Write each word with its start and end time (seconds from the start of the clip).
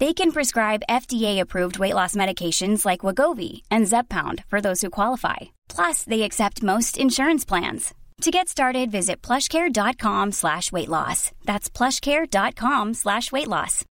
They 0.00 0.12
can 0.14 0.30
prescribe 0.30 0.82
FDA-approved 0.88 1.78
weight 1.80 1.94
loss 1.94 2.14
medications 2.14 2.84
like 2.86 3.00
Wegovy 3.00 3.62
and 3.68 3.84
Zepbound 3.86 4.44
for 4.44 4.60
those 4.60 4.80
who 4.80 4.90
qualify. 4.90 5.36
Plus, 5.68 6.04
they 6.04 6.22
accept 6.22 6.62
most 6.62 6.96
insurance 6.98 7.44
plans. 7.44 7.94
To 8.22 8.30
get 8.30 8.48
started, 8.48 8.90
visit 8.90 9.22
plushcare.com 9.22 10.32
slash 10.32 10.70
weight 10.70 10.88
loss. 10.88 11.32
That's 11.44 11.68
plushcare.com 11.70 12.94
slash 12.94 13.32
weight 13.32 13.48
loss. 13.48 13.84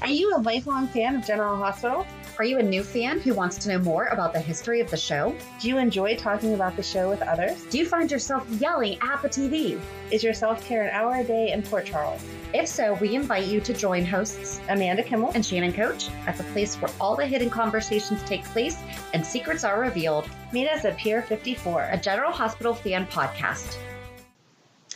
Are 0.00 0.08
you 0.08 0.34
a 0.34 0.38
lifelong 0.38 0.88
fan 0.88 1.16
of 1.16 1.24
General 1.24 1.56
Hospital? 1.56 2.04
Are 2.38 2.44
you 2.44 2.58
a 2.58 2.62
new 2.62 2.82
fan 2.82 3.20
who 3.20 3.34
wants 3.34 3.58
to 3.58 3.68
know 3.68 3.78
more 3.78 4.06
about 4.06 4.32
the 4.32 4.40
history 4.40 4.80
of 4.80 4.90
the 4.90 4.96
show? 4.96 5.36
Do 5.60 5.68
you 5.68 5.76
enjoy 5.76 6.16
talking 6.16 6.54
about 6.54 6.76
the 6.76 6.82
show 6.82 7.10
with 7.10 7.20
others? 7.20 7.62
Do 7.66 7.76
you 7.76 7.84
find 7.84 8.10
yourself 8.10 8.48
yelling 8.52 8.98
at 9.02 9.20
the 9.20 9.28
TV? 9.28 9.78
Is 10.10 10.24
your 10.24 10.32
self 10.32 10.66
care 10.66 10.82
an 10.82 10.90
hour 10.92 11.16
a 11.16 11.24
day 11.24 11.52
in 11.52 11.62
Port 11.62 11.84
Charles? 11.84 12.24
If 12.54 12.68
so, 12.68 12.94
we 12.94 13.14
invite 13.14 13.44
you 13.44 13.60
to 13.60 13.74
join 13.74 14.06
hosts 14.06 14.62
Amanda 14.70 15.02
Kimmel 15.02 15.32
and 15.34 15.44
Shannon 15.44 15.74
Coach 15.74 16.08
at 16.26 16.38
the 16.38 16.44
place 16.44 16.74
where 16.76 16.90
all 16.98 17.16
the 17.16 17.26
hidden 17.26 17.50
conversations 17.50 18.22
take 18.22 18.44
place 18.44 18.78
and 19.12 19.24
secrets 19.24 19.62
are 19.62 19.78
revealed. 19.78 20.26
Meet 20.52 20.68
us 20.68 20.86
at 20.86 20.96
Pier 20.96 21.20
54, 21.20 21.90
a 21.92 21.98
General 21.98 22.32
Hospital 22.32 22.72
fan 22.72 23.06
podcast. 23.08 23.76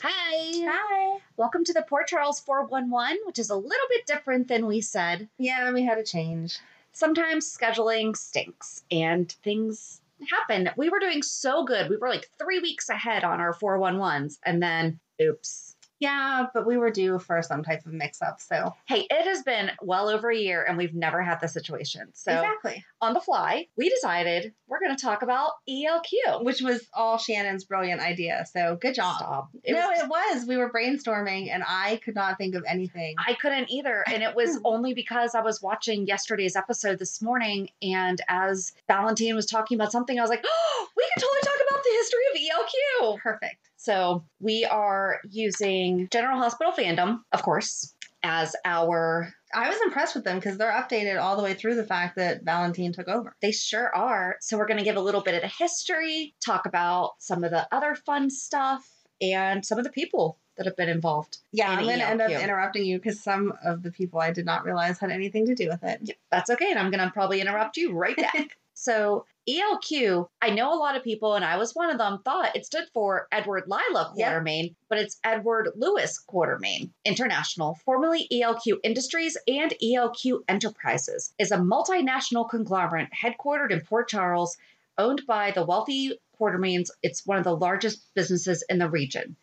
Hi. 0.01 0.67
Hi. 0.67 1.19
Welcome 1.37 1.65
to 1.65 1.75
the 1.75 1.83
Port 1.83 2.07
Charles 2.07 2.41
411, 2.41 3.19
which 3.27 3.39
is 3.39 3.51
a 3.51 3.57
little 3.57 3.89
bit 3.91 4.07
different 4.07 4.49
than 4.49 4.65
we 4.65 4.81
said. 4.81 5.29
Yeah, 5.37 5.71
we 5.71 5.85
had 5.85 5.99
a 5.99 6.03
change. 6.03 6.61
Sometimes 6.97 7.55
scheduling 7.55 8.17
stinks 8.17 8.83
and 8.91 9.31
things 9.45 10.01
happen. 10.31 10.71
We 10.79 10.89
were 10.89 10.99
doing 10.99 11.23
so 11.23 11.63
good. 11.63 11.91
We 11.91 11.99
were 11.99 12.09
like 12.09 12.31
three 12.39 12.59
weeks 12.59 12.89
ahead 12.89 13.23
on 13.23 13.39
our 13.39 13.53
411s, 13.53 14.39
and 14.47 14.63
then 14.63 14.99
oops. 15.21 15.66
Yeah, 15.99 16.47
but 16.53 16.67
we 16.67 16.77
were 16.77 16.91
due 16.91 17.19
for 17.19 17.41
some 17.43 17.63
type 17.63 17.87
of 17.87 17.93
mix 17.93 18.21
up. 18.21 18.41
So, 18.41 18.75
Hey, 18.87 19.07
it 19.09 19.27
has 19.27 19.43
been 19.43 19.71
well 19.83 20.09
over 20.09 20.31
a 20.31 20.37
year 20.37 20.63
and 20.63 20.77
we've 20.77 20.95
never 20.95 21.23
had 21.23 21.41
the 21.41 21.49
situation. 21.49 22.09
So, 22.15 22.33
exactly. 22.33 22.85
on 23.01 23.15
the 23.15 23.21
fly, 23.21 23.69
we 23.77 23.89
decided 23.89 24.53
we're 24.69 24.81
going 24.81 24.95
to 24.95 25.03
talk 25.03 25.23
about 25.23 25.53
ELQ. 25.69 26.45
Which 26.45 26.61
was 26.61 26.87
all 26.93 27.19
Shannon's 27.19 27.65
brilliant 27.65 28.01
idea. 28.01 28.45
So, 28.53 28.77
good 28.81 28.95
job. 28.95 29.17
Stop. 29.17 29.51
It 29.65 29.73
no, 29.73 29.89
was- 29.89 30.01
it 30.01 30.09
was. 30.09 30.47
We 30.47 30.57
were 30.57 30.71
brainstorming 30.71 31.51
and 31.51 31.63
I 31.67 32.01
could 32.05 32.15
not 32.15 32.39
think 32.39 32.55
of 32.55 32.65
anything. 32.67 33.15
I 33.19 33.35
couldn't 33.35 33.71
either. 33.71 34.05
And 34.07 34.23
it 34.23 34.35
was 34.35 34.61
only 34.65 34.95
because 34.95 35.35
I 35.35 35.41
was 35.41 35.63
watching 35.63 36.07
yesterday's 36.07 36.57
episode 36.57 36.99
this 36.99 37.23
morning. 37.23 37.71
And 37.83 38.21
as 38.29 38.73
Valentine 38.87 39.35
was 39.35 39.47
talking 39.47 39.77
about 39.77 39.93
something, 39.93 40.19
I 40.19 40.23
was 40.23 40.31
like, 40.31 40.45
oh, 40.47 40.89
we 40.97 41.05
can 41.15 41.23
totally 41.23 41.41
talk 41.43 41.67
about 41.71 41.83
the 41.83 41.91
history 41.91 42.21
of 42.33 42.59
ELQ. 43.07 43.19
Perfect. 43.21 43.66
So 43.87 44.25
we 44.41 44.65
are 44.65 45.21
using 45.31 46.09
General 46.11 46.39
Hospital 46.39 46.73
Fandom, 46.73 47.21
of 47.31 47.43
course, 47.43 47.95
as 48.25 48.57
our. 48.65 49.33
I 49.55 49.69
was 49.69 49.79
impressed 49.85 50.17
with 50.17 50.25
them 50.25 50.41
because 50.41 50.59
they're 50.59 50.73
updated 50.73 51.23
all 51.23 51.37
the 51.37 51.45
way 51.45 51.55
through 51.55 51.77
the 51.77 51.87
fact 51.87 52.17
that 52.17 52.43
Valentine 52.43 52.93
took 52.93 53.07
over. 53.07 53.37
They 53.41 53.53
sure 53.53 53.95
are. 53.95 54.39
So 54.41 54.59
we're 54.59 54.67
going 54.67 54.81
to 54.81 54.85
give 54.85 54.97
a 54.97 55.01
little 55.01 55.21
bit 55.21 55.37
of 55.37 55.43
the 55.43 55.47
history, 55.57 56.35
talk 56.45 56.67
about 56.67 57.13
some 57.21 57.45
of 57.45 57.53
the 57.53 57.73
other 57.73 57.95
fun 57.95 58.29
stuff, 58.29 58.85
and 59.23 59.65
some 59.65 59.79
of 59.79 59.85
the 59.85 59.93
people 59.93 60.41
that 60.57 60.67
have 60.67 60.77
been 60.77 60.89
involved. 60.89 61.39
Yeah, 61.53 61.73
in 61.73 61.79
I'm 61.79 61.85
going 61.85 62.01
to 62.01 62.09
end 62.09 62.21
up 62.21 62.33
interrupting 62.33 62.87
you 62.87 62.99
because 62.99 63.23
some 63.23 63.53
of 63.65 63.85
the 63.85 63.93
people 63.93 64.19
I 64.19 64.33
did 64.33 64.47
not 64.47 64.65
realize 64.65 64.99
had 64.99 65.13
anything 65.13 65.47
to 65.47 65.55
do 65.55 65.69
with 65.69 65.85
it. 65.85 66.11
That's 66.33 66.51
okay. 66.51 66.71
And 66.71 66.79
I'm 66.81 66.91
going 66.91 67.05
to 67.05 67.13
probably 67.13 67.41
interrupt 67.41 67.77
you 67.77 67.93
right 67.93 68.17
back. 68.17 68.57
so, 68.79 69.25
ELQ, 69.49 70.29
I 70.43 70.51
know 70.51 70.75
a 70.75 70.77
lot 70.77 70.97
of 70.97 71.03
people, 71.03 71.35
and 71.35 71.45
I 71.45 71.57
was 71.57 71.75
one 71.75 71.89
of 71.89 71.97
them, 71.97 72.21
thought 72.23 72.55
it 72.55 72.67
stood 72.67 72.87
for 72.93 73.27
Edward 73.33 73.65
Lila 73.69 74.13
Yep. 74.15 74.29
Quartermaine, 74.29 74.77
but 74.91 74.99
it's 74.99 75.19
Edward 75.25 75.71
Lewis 75.77 76.19
Quartermaine 76.19 76.93
International, 77.07 77.77
formerly 77.87 78.29
ELQ 78.31 78.79
Industries 78.85 79.39
and 79.49 79.73
ELQ 79.83 80.41
Enterprises, 80.47 81.33
is 81.39 81.53
a 81.53 81.57
multinational 81.57 82.51
conglomerate 82.51 83.09
headquartered 83.19 83.71
in 83.71 83.81
Port 83.81 84.11
Charles, 84.11 84.59
owned 84.99 85.23
by 85.27 85.53
the 85.53 85.65
wealthy 85.65 86.21
Quartermains. 86.39 86.91
It's 87.03 87.25
one 87.25 87.39
of 87.39 87.45
the 87.45 87.57
largest 87.57 88.15
businesses 88.15 88.63
in 88.69 88.79
the 88.79 88.91
region. 88.91 89.37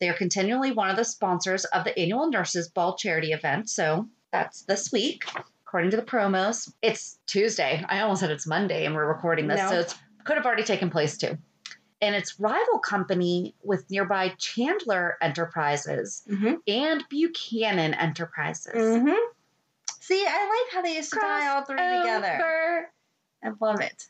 They 0.00 0.08
are 0.08 0.14
continually 0.14 0.72
one 0.72 0.90
of 0.90 0.96
the 0.96 1.04
sponsors 1.04 1.64
of 1.66 1.84
the 1.84 1.96
annual 1.96 2.28
Nurses 2.28 2.68
Ball 2.68 2.96
charity 2.96 3.30
event. 3.30 3.70
So 3.70 4.08
that's 4.32 4.62
this 4.62 4.90
week, 4.90 5.24
according 5.70 5.88
to 5.92 5.96
the 5.96 6.02
promos. 6.02 6.72
It's 6.82 7.20
Tuesday. 7.26 7.84
I 7.88 8.00
almost 8.00 8.22
said 8.22 8.32
it's 8.32 8.44
Monday, 8.44 8.84
and 8.86 8.92
we're 8.92 9.06
recording 9.06 9.46
this, 9.46 9.60
No. 9.60 9.68
so 9.68 9.78
it 9.78 9.94
could 10.24 10.36
have 10.36 10.44
already 10.44 10.64
taken 10.64 10.90
place 10.90 11.16
too. 11.16 11.38
And 12.02 12.12
its 12.16 12.40
rival 12.40 12.80
company 12.80 13.54
with 13.62 13.88
nearby 13.88 14.30
Chandler 14.36 15.16
Enterprises 15.22 16.24
Mm-hmm. 16.28 16.54
and 16.66 17.04
Buchanan 17.08 17.94
Enterprises. 17.94 18.72
Mm-hmm. 18.74 19.14
See, 20.00 20.24
I 20.26 20.64
like 20.64 20.74
how 20.74 20.82
they 20.82 20.96
used 20.96 21.12
to 21.12 21.20
tie 21.20 21.46
all 21.54 21.62
three 21.62 21.76
together. 21.76 22.88
I 23.44 23.50
love 23.60 23.80
it. 23.80 24.08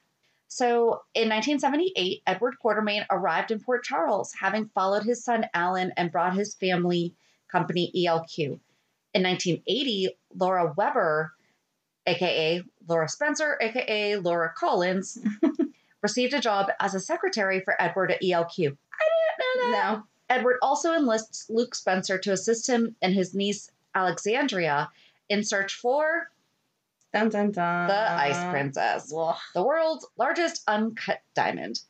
So 0.48 1.02
in 1.12 1.28
1978, 1.28 2.22
Edward 2.26 2.54
Quartermaine 2.64 3.04
arrived 3.10 3.50
in 3.50 3.60
Port 3.60 3.84
Charles, 3.84 4.32
having 4.32 4.70
followed 4.74 5.02
his 5.02 5.22
son 5.22 5.44
Alan 5.52 5.92
and 5.98 6.10
brought 6.10 6.32
his 6.34 6.54
family 6.54 7.12
company 7.52 7.92
ELQ. 7.94 8.58
In 9.12 9.22
1980, 9.24 10.16
Laura 10.34 10.72
Weber, 10.74 11.32
aka 12.06 12.62
Laura 12.88 13.08
Spencer, 13.08 13.56
aka 13.60 14.16
Laura 14.16 14.52
Collins, 14.56 15.18
received 16.02 16.34
a 16.34 16.40
job 16.40 16.70
as 16.80 16.94
a 16.94 17.00
secretary 17.00 17.60
for 17.60 17.80
Edward 17.80 18.10
at 18.10 18.22
ELQ. 18.22 18.58
I 18.58 19.04
didn't 19.54 19.64
know 19.64 19.70
that. 19.70 19.92
No. 19.96 20.02
Edward 20.28 20.58
also 20.62 20.94
enlists 20.94 21.50
Luke 21.50 21.74
Spencer 21.74 22.16
to 22.18 22.32
assist 22.32 22.68
him 22.68 22.94
and 23.02 23.12
his 23.12 23.34
niece 23.34 23.70
Alexandria 23.94 24.88
in 25.28 25.42
search 25.44 25.74
for 25.74 26.30
Dun 27.12 27.28
dun 27.28 27.50
dun. 27.50 27.88
the 27.88 28.12
Ice 28.12 28.50
Princess 28.50 29.12
Ugh. 29.16 29.36
the 29.54 29.62
world's 29.64 30.06
largest 30.16 30.62
uncut 30.68 31.20
diamond. 31.34 31.80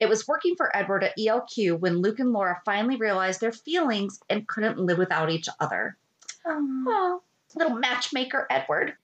It 0.00 0.08
was 0.08 0.26
working 0.26 0.56
for 0.56 0.74
Edward 0.76 1.04
at 1.04 1.16
ELQ 1.16 1.78
when 1.78 1.98
Luke 2.00 2.18
and 2.18 2.32
Laura 2.32 2.60
finally 2.64 2.96
realized 2.96 3.40
their 3.40 3.52
feelings 3.52 4.18
and 4.28 4.48
couldn't 4.48 4.78
live 4.78 4.98
without 4.98 5.30
each 5.30 5.48
other. 5.60 5.96
Oh. 6.44 6.84
Oh, 6.88 7.22
little 7.54 7.76
matchmaker 7.76 8.46
Edward. 8.50 8.94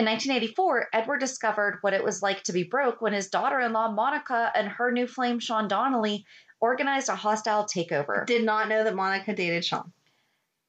In 0.00 0.06
1984, 0.06 0.88
Edward 0.94 1.18
discovered 1.18 1.76
what 1.82 1.92
it 1.92 2.02
was 2.02 2.22
like 2.22 2.42
to 2.44 2.54
be 2.54 2.62
broke 2.62 3.02
when 3.02 3.12
his 3.12 3.28
daughter 3.28 3.60
in 3.60 3.74
law 3.74 3.90
Monica 3.90 4.50
and 4.54 4.66
her 4.66 4.90
new 4.90 5.06
flame 5.06 5.38
Sean 5.38 5.68
Donnelly 5.68 6.24
organized 6.58 7.10
a 7.10 7.14
hostile 7.14 7.64
takeover. 7.64 8.24
Did 8.24 8.46
not 8.46 8.70
know 8.70 8.82
that 8.82 8.94
Monica 8.94 9.34
dated 9.34 9.62
Sean. 9.62 9.92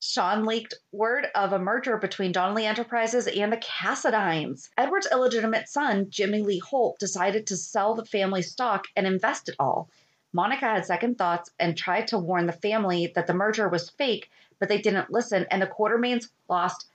Sean 0.02 0.44
leaked 0.44 0.74
word 0.92 1.28
of 1.34 1.54
a 1.54 1.60
merger 1.60 1.96
between 1.96 2.34
Donnelly 2.34 2.66
Enterprises 2.66 3.26
and 3.26 3.54
the 3.54 3.58
Cassadines. 3.58 4.68
Edward's 4.78 5.08
illegitimate 5.10 5.70
son, 5.70 6.10
Jimmy 6.10 6.42
Lee 6.42 6.60
Holt, 6.60 7.00
decided 7.00 7.48
to 7.48 7.56
sell 7.56 7.96
the 7.96 8.04
family 8.04 8.42
stock 8.42 8.88
and 8.98 9.08
invest 9.08 9.48
it 9.48 9.56
all. 9.60 9.90
Monica 10.34 10.66
had 10.66 10.86
second 10.86 11.18
thoughts 11.18 11.50
and 11.58 11.78
tried 11.78 12.08
to 12.08 12.18
warn 12.18 12.48
the 12.48 12.52
family 12.52 13.14
that 13.16 13.28
the 13.28 13.34
merger 13.34 13.70
was 13.70 13.92
fake, 13.92 14.30
but 14.60 14.68
they 14.68 14.82
didn't 14.82 15.10
listen, 15.10 15.46
and 15.50 15.62
the 15.62 15.68
Quartermains 15.68 16.28
lost 16.50 16.90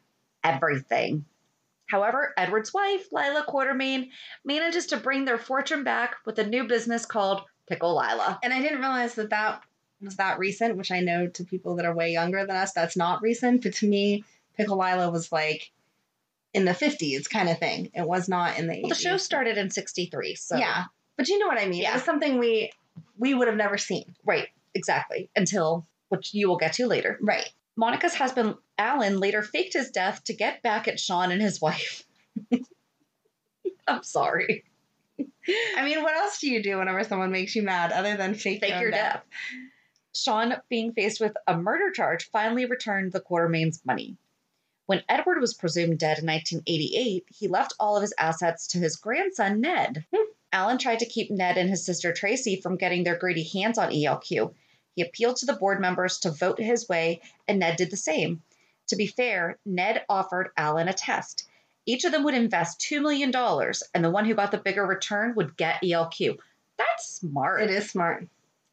everything. 0.44 1.24
However, 1.86 2.34
Edward's 2.36 2.74
wife, 2.74 3.06
Lila 3.12 3.44
Quartermaine, 3.48 4.10
manages 4.44 4.86
to 4.86 4.96
bring 4.96 5.24
their 5.24 5.38
fortune 5.38 5.84
back 5.84 6.16
with 6.24 6.38
a 6.38 6.46
new 6.46 6.64
business 6.64 7.06
called 7.06 7.42
Pickle 7.68 7.96
Lila. 7.96 8.38
And 8.42 8.52
I 8.52 8.60
didn't 8.60 8.80
realize 8.80 9.14
that 9.14 9.30
that 9.30 9.62
was 10.00 10.16
that 10.16 10.38
recent, 10.38 10.76
which 10.76 10.90
I 10.90 11.00
know 11.00 11.28
to 11.28 11.44
people 11.44 11.76
that 11.76 11.86
are 11.86 11.94
way 11.94 12.12
younger 12.12 12.44
than 12.44 12.56
us, 12.56 12.72
that's 12.72 12.96
not 12.96 13.22
recent. 13.22 13.62
But 13.62 13.74
to 13.74 13.86
me, 13.86 14.24
Pickle 14.56 14.78
Lila 14.78 15.10
was 15.10 15.32
like 15.32 15.70
in 16.52 16.64
the 16.64 16.72
50s 16.72 17.28
kind 17.28 17.48
of 17.48 17.58
thing. 17.58 17.90
It 17.94 18.06
was 18.06 18.28
not 18.28 18.58
in 18.58 18.66
the 18.66 18.74
80s. 18.74 18.82
Well, 18.82 18.88
the 18.90 18.94
show 18.94 19.16
started 19.16 19.58
in 19.58 19.70
63, 19.70 20.34
so. 20.34 20.56
Yeah. 20.56 20.84
But 21.16 21.28
you 21.28 21.38
know 21.38 21.46
what 21.46 21.58
I 21.58 21.66
mean? 21.66 21.82
Yeah. 21.82 21.92
It 21.92 21.94
was 21.94 22.04
something 22.04 22.38
we 22.38 22.72
we 23.18 23.34
would 23.34 23.48
have 23.48 23.56
never 23.56 23.78
seen. 23.78 24.14
Right, 24.24 24.48
exactly. 24.74 25.30
Until, 25.36 25.86
which 26.08 26.34
you 26.34 26.48
will 26.48 26.56
get 26.56 26.74
to 26.74 26.86
later. 26.86 27.18
Right. 27.20 27.50
Monica's 27.76 28.14
husband, 28.14 28.54
Alan, 28.78 29.18
later 29.18 29.42
faked 29.42 29.72
his 29.72 29.90
death 29.90 30.24
to 30.24 30.34
get 30.34 30.62
back 30.62 30.88
at 30.88 31.00
Sean 31.00 31.30
and 31.30 31.40
his 31.40 31.60
wife. 31.60 32.04
I'm 33.88 34.02
sorry. 34.02 34.64
I 35.76 35.84
mean, 35.84 36.02
what 36.02 36.16
else 36.16 36.40
do 36.40 36.50
you 36.50 36.62
do 36.62 36.78
whenever 36.78 37.04
someone 37.04 37.30
makes 37.30 37.54
you 37.54 37.62
mad 37.62 37.92
other 37.92 38.16
than 38.16 38.34
fake, 38.34 38.60
Fake 38.60 38.74
own 38.74 38.82
your 38.82 38.90
death. 38.90 39.22
Sean, 40.12 40.54
being 40.68 40.92
faced 40.92 41.20
with 41.20 41.36
a 41.46 41.56
murder 41.56 41.90
charge, 41.90 42.30
finally 42.30 42.64
returned 42.64 43.12
the 43.12 43.20
Quartermaine's 43.20 43.80
money. 43.84 44.16
When 44.86 45.02
Edward 45.08 45.40
was 45.40 45.54
presumed 45.54 45.98
dead 45.98 46.18
in 46.18 46.26
1988, 46.26 47.26
he 47.28 47.48
left 47.48 47.74
all 47.78 47.96
of 47.96 48.02
his 48.02 48.14
assets 48.18 48.68
to 48.68 48.78
his 48.78 48.96
grandson, 48.96 49.60
Ned. 49.60 50.04
Hmm. 50.14 50.30
Alan 50.52 50.78
tried 50.78 51.00
to 51.00 51.06
keep 51.06 51.30
Ned 51.30 51.58
and 51.58 51.68
his 51.68 51.84
sister 51.84 52.12
Tracy 52.12 52.60
from 52.60 52.76
getting 52.76 53.04
their 53.04 53.18
greedy 53.18 53.42
hands 53.42 53.78
on 53.78 53.90
ELQ. 53.90 54.54
He 54.94 55.02
appealed 55.02 55.36
to 55.38 55.46
the 55.46 55.52
board 55.52 55.80
members 55.80 56.18
to 56.20 56.30
vote 56.30 56.58
his 56.58 56.88
way, 56.88 57.20
and 57.46 57.58
Ned 57.58 57.76
did 57.76 57.90
the 57.90 57.96
same. 57.96 58.42
To 58.88 58.96
be 58.96 59.06
fair, 59.06 59.58
Ned 59.64 60.04
offered 60.08 60.50
Alan 60.56 60.88
a 60.88 60.92
test. 60.92 61.48
Each 61.86 62.04
of 62.04 62.12
them 62.12 62.24
would 62.24 62.34
invest 62.34 62.80
$2 62.80 63.00
million, 63.00 63.32
and 63.94 64.04
the 64.04 64.10
one 64.10 64.24
who 64.24 64.34
got 64.34 64.50
the 64.50 64.58
bigger 64.58 64.84
return 64.84 65.34
would 65.36 65.56
get 65.56 65.82
ELQ. 65.82 66.36
That's 66.76 67.06
smart. 67.06 67.62
It 67.62 67.70
is 67.70 67.90
smart. 67.90 68.26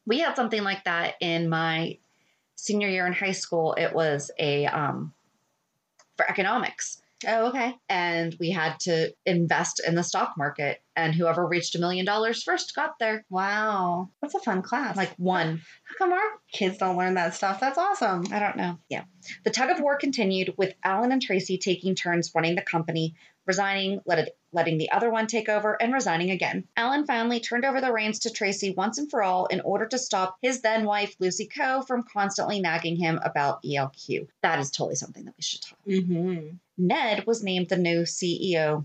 We 0.06 0.18
had 0.18 0.36
something 0.36 0.62
like 0.62 0.84
that 0.84 1.14
in 1.20 1.48
my 1.48 1.98
senior 2.56 2.88
year 2.88 3.06
in 3.06 3.12
high 3.12 3.32
school. 3.32 3.74
It 3.74 3.94
was 3.94 4.30
a 4.38 4.66
um, 4.66 5.12
for 6.16 6.28
economics 6.28 7.00
Oh, 7.26 7.48
okay. 7.48 7.74
and 7.88 8.36
we 8.38 8.50
had 8.50 8.78
to 8.80 9.14
invest 9.24 9.80
in 9.86 9.94
the 9.94 10.02
stock 10.02 10.34
market 10.36 10.82
and 10.96 11.14
whoever 11.14 11.46
reached 11.46 11.74
a 11.74 11.78
million 11.78 12.04
dollars 12.04 12.42
first 12.42 12.74
got 12.74 12.98
there 12.98 13.24
Wow. 13.30 14.10
That's 14.22 14.34
a 14.34 14.40
fun 14.40 14.62
class. 14.62 14.96
like 14.96 15.14
one 15.16 15.60
how 15.84 15.94
come 15.98 16.12
our 16.12 16.20
kids 16.52 16.78
don't 16.78 16.96
learn 16.96 17.14
that 17.14 17.34
stuff? 17.34 17.60
That's 17.60 17.78
awesome. 17.78 18.24
i 18.32 18.38
don't 18.38 18.56
know 18.56 18.78
yeah 18.88 19.04
the 19.44 19.50
tug 19.50 19.70
of 19.70 19.80
war 19.80 19.96
continued 19.96 20.54
with 20.56 20.74
alan 20.84 21.12
and 21.12 21.22
tracy 21.22 21.58
taking 21.58 21.94
turns 21.94 22.30
running 22.34 22.54
the 22.54 22.62
company 22.62 23.14
resigning 23.46 24.00
let 24.06 24.18
it, 24.20 24.36
letting 24.52 24.78
the 24.78 24.90
other 24.90 25.10
one 25.10 25.26
take 25.26 25.48
over 25.50 25.80
and 25.80 25.92
resigning 25.92 26.30
again 26.30 26.64
alan 26.76 27.04
finally 27.06 27.40
turned 27.40 27.64
over 27.64 27.80
the 27.80 27.92
reins 27.92 28.20
to 28.20 28.30
tracy 28.30 28.72
once 28.76 28.96
and 28.98 29.10
for 29.10 29.22
all 29.22 29.46
in 29.46 29.60
order 29.60 29.84
to 29.86 29.98
stop 29.98 30.36
his 30.40 30.62
then 30.62 30.84
wife 30.84 31.14
lucy 31.18 31.46
coe 31.46 31.82
from 31.82 32.02
constantly 32.04 32.60
nagging 32.60 32.96
him 32.96 33.18
about 33.24 33.62
elq 33.62 34.26
that 34.42 34.58
is 34.58 34.70
totally 34.70 34.94
something 34.94 35.24
that 35.24 35.34
we 35.36 35.42
should 35.42 35.60
talk 35.62 35.78
Mm-hmm. 35.86 36.56
Ned 36.76 37.24
was 37.26 37.44
named 37.44 37.68
the 37.68 37.76
new 37.76 38.00
CEO. 38.02 38.84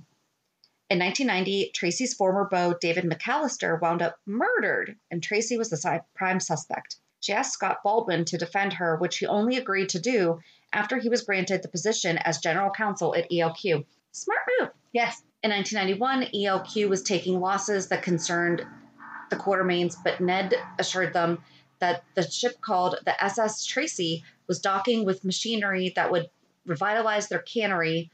In 0.89 0.97
1990, 0.97 1.71
Tracy's 1.75 2.15
former 2.15 2.45
beau, 2.49 2.73
David 2.81 3.03
McAllister, 3.03 3.79
wound 3.79 4.01
up 4.01 4.17
murdered, 4.25 4.97
and 5.11 5.21
Tracy 5.21 5.55
was 5.55 5.69
the 5.69 6.03
prime 6.15 6.39
suspect. 6.39 6.95
She 7.19 7.31
asked 7.31 7.53
Scott 7.53 7.83
Baldwin 7.83 8.25
to 8.25 8.39
defend 8.39 8.73
her, 8.73 8.95
which 8.95 9.19
he 9.19 9.27
only 9.27 9.57
agreed 9.57 9.89
to 9.89 9.99
do 9.99 10.39
after 10.73 10.97
he 10.97 11.07
was 11.07 11.21
granted 11.21 11.61
the 11.61 11.67
position 11.67 12.17
as 12.17 12.39
general 12.39 12.71
counsel 12.71 13.13
at 13.15 13.29
ELQ. 13.29 13.85
Smart 14.13 14.39
move. 14.59 14.69
Yes. 14.91 15.21
In 15.43 15.51
1991, 15.51 16.31
ELQ 16.33 16.89
was 16.89 17.03
taking 17.03 17.39
losses 17.39 17.89
that 17.89 18.01
concerned 18.01 18.65
the 19.29 19.35
Quartermains, 19.35 19.95
but 20.03 20.19
Ned 20.19 20.55
assured 20.79 21.13
them 21.13 21.43
that 21.77 22.03
the 22.15 22.29
ship 22.29 22.59
called 22.61 22.97
the 23.05 23.23
SS 23.23 23.63
Tracy 23.65 24.23
was 24.47 24.59
docking 24.59 25.05
with 25.05 25.23
machinery 25.23 25.93
that 25.95 26.11
would 26.11 26.29
revitalize 26.65 27.27
their 27.27 27.39
cannery 27.39 28.09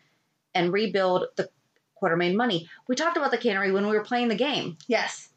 and 0.53 0.73
rebuild 0.73 1.27
the 1.37 1.49
Quartermaine 1.95 2.35
money. 2.35 2.69
We 2.87 2.95
talked 2.95 3.17
about 3.17 3.31
the 3.31 3.37
cannery 3.37 3.71
when 3.71 3.87
we 3.87 3.95
were 3.95 4.03
playing 4.03 4.27
the 4.27 4.35
game. 4.35 4.77
Yes. 4.87 5.29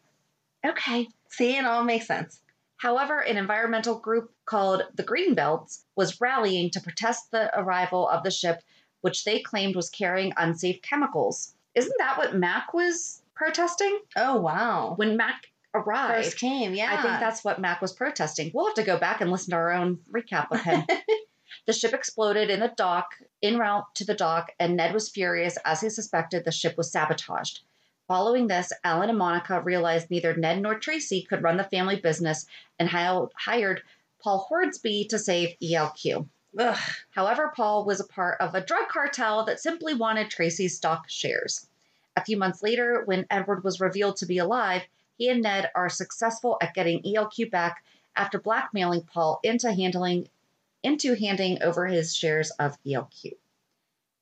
Okay. 0.66 1.08
See, 1.28 1.56
it 1.56 1.64
all 1.64 1.84
makes 1.84 2.06
sense. 2.06 2.40
However, 2.78 3.20
an 3.20 3.36
environmental 3.36 3.98
group 3.98 4.32
called 4.44 4.82
the 4.94 5.02
Greenbelts 5.02 5.82
was 5.96 6.20
rallying 6.20 6.70
to 6.70 6.80
protest 6.80 7.30
the 7.30 7.50
arrival 7.58 8.08
of 8.08 8.22
the 8.22 8.30
ship, 8.30 8.62
which 9.00 9.24
they 9.24 9.40
claimed 9.40 9.74
was 9.76 9.90
carrying 9.90 10.32
unsafe 10.36 10.80
chemicals. 10.82 11.54
Isn't 11.74 11.94
that 11.98 12.18
what 12.18 12.36
Mac 12.36 12.72
was 12.72 13.22
protesting? 13.34 13.98
Oh, 14.16 14.36
wow. 14.36 14.94
When 14.96 15.16
Mac 15.16 15.46
arrived, 15.74 16.24
First 16.24 16.38
came, 16.38 16.74
yeah. 16.74 16.92
I 16.92 17.02
think 17.02 17.20
that's 17.20 17.44
what 17.44 17.60
Mac 17.60 17.80
was 17.80 17.92
protesting. 17.92 18.50
We'll 18.54 18.66
have 18.66 18.74
to 18.74 18.84
go 18.84 18.98
back 18.98 19.20
and 19.20 19.30
listen 19.30 19.50
to 19.50 19.56
our 19.56 19.72
own 19.72 19.98
recap 20.12 20.50
of 20.50 20.60
him. 20.60 20.84
the 21.68 21.74
ship 21.74 21.92
exploded 21.92 22.48
in 22.48 22.60
the 22.60 22.72
dock, 22.78 23.20
en 23.42 23.58
route 23.58 23.94
to 23.94 24.02
the 24.02 24.14
dock, 24.14 24.50
and 24.58 24.74
Ned 24.74 24.94
was 24.94 25.10
furious 25.10 25.58
as 25.66 25.82
he 25.82 25.90
suspected 25.90 26.42
the 26.42 26.50
ship 26.50 26.78
was 26.78 26.90
sabotaged. 26.90 27.60
Following 28.06 28.46
this, 28.46 28.72
Alan 28.84 29.10
and 29.10 29.18
Monica 29.18 29.60
realized 29.60 30.10
neither 30.10 30.34
Ned 30.34 30.62
nor 30.62 30.78
Tracy 30.78 31.20
could 31.20 31.42
run 31.42 31.58
the 31.58 31.64
family 31.64 31.96
business 31.96 32.46
and 32.78 32.88
hired 32.88 33.82
Paul 34.18 34.46
Hornsby 34.48 35.08
to 35.10 35.18
save 35.18 35.58
ELQ. 35.62 36.26
Ugh. 36.58 36.78
However, 37.10 37.52
Paul 37.54 37.84
was 37.84 38.00
a 38.00 38.06
part 38.06 38.40
of 38.40 38.54
a 38.54 38.64
drug 38.64 38.88
cartel 38.88 39.44
that 39.44 39.60
simply 39.60 39.92
wanted 39.92 40.30
Tracy's 40.30 40.74
stock 40.74 41.04
shares. 41.10 41.66
A 42.16 42.24
few 42.24 42.38
months 42.38 42.62
later, 42.62 43.02
when 43.04 43.26
Edward 43.28 43.62
was 43.62 43.78
revealed 43.78 44.16
to 44.16 44.26
be 44.26 44.38
alive, 44.38 44.84
he 45.18 45.28
and 45.28 45.42
Ned 45.42 45.70
are 45.74 45.90
successful 45.90 46.56
at 46.62 46.72
getting 46.72 47.02
ELQ 47.02 47.50
back 47.50 47.84
after 48.16 48.40
blackmailing 48.40 49.02
Paul 49.02 49.38
into 49.42 49.70
handling 49.70 50.30
into 50.82 51.14
handing 51.14 51.62
over 51.62 51.86
his 51.86 52.14
shares 52.14 52.50
of 52.52 52.76
ELQ. 52.84 53.32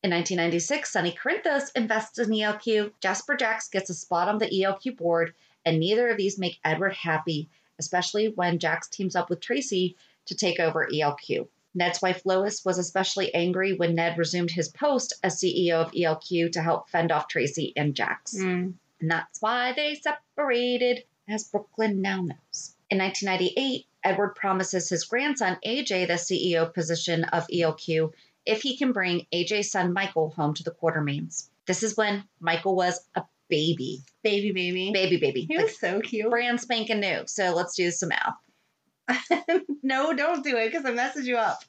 In 0.02 0.10
1996, 0.10 0.92
Sonny 0.92 1.12
Corinthos 1.12 1.70
invests 1.74 2.18
in 2.18 2.28
ELQ, 2.28 2.92
Jasper 3.00 3.36
Jax 3.36 3.68
gets 3.68 3.90
a 3.90 3.94
spot 3.94 4.28
on 4.28 4.38
the 4.38 4.46
ELQ 4.46 4.96
board, 4.96 5.34
and 5.64 5.80
neither 5.80 6.08
of 6.08 6.16
these 6.16 6.38
make 6.38 6.58
Edward 6.64 6.94
happy, 6.94 7.48
especially 7.78 8.28
when 8.28 8.58
Jax 8.58 8.88
teams 8.88 9.16
up 9.16 9.30
with 9.30 9.40
Tracy 9.40 9.96
to 10.26 10.34
take 10.34 10.60
over 10.60 10.88
ELQ. 10.92 11.48
Ned's 11.74 12.00
wife 12.00 12.22
Lois 12.24 12.64
was 12.64 12.78
especially 12.78 13.34
angry 13.34 13.74
when 13.74 13.94
Ned 13.94 14.16
resumed 14.16 14.50
his 14.50 14.68
post 14.68 15.12
as 15.22 15.40
CEO 15.40 15.74
of 15.74 15.92
ELQ 15.92 16.52
to 16.52 16.62
help 16.62 16.88
fend 16.88 17.12
off 17.12 17.28
Tracy 17.28 17.72
and 17.76 17.94
Jax. 17.94 18.34
Mm. 18.34 18.74
And 19.00 19.10
that's 19.10 19.42
why 19.42 19.72
they 19.72 19.94
separated, 19.94 21.04
as 21.28 21.44
Brooklyn 21.44 22.00
now 22.00 22.22
knows. 22.22 22.76
In 22.88 22.98
1998, 22.98 23.86
Edward 24.06 24.36
promises 24.36 24.88
his 24.88 25.02
grandson 25.04 25.58
AJ 25.66 26.06
the 26.06 26.12
CEO 26.12 26.72
position 26.72 27.24
of 27.24 27.44
ELQ 27.48 28.12
if 28.44 28.62
he 28.62 28.76
can 28.76 28.92
bring 28.92 29.26
AJ's 29.34 29.72
son 29.72 29.92
Michael 29.92 30.30
home 30.30 30.54
to 30.54 30.62
the 30.62 30.70
Quartermains. 30.70 31.48
This 31.66 31.82
is 31.82 31.96
when 31.96 32.22
Michael 32.38 32.76
was 32.76 33.00
a 33.16 33.24
baby. 33.48 34.04
Baby, 34.22 34.52
baby. 34.52 34.92
Baby, 34.92 35.16
baby. 35.16 35.46
He 35.48 35.56
Like 35.56 35.66
was 35.66 35.80
so 35.80 36.00
cute. 36.00 36.30
brand 36.30 36.60
spanking 36.60 37.00
new. 37.00 37.22
So 37.26 37.52
let's 37.52 37.74
do 37.74 37.90
some 37.90 38.10
math. 38.10 39.26
no, 39.82 40.12
don't 40.12 40.44
do 40.44 40.56
it 40.56 40.70
because 40.70 40.84
it 40.84 40.94
messes 40.94 41.26
you 41.26 41.36
up. 41.36 41.64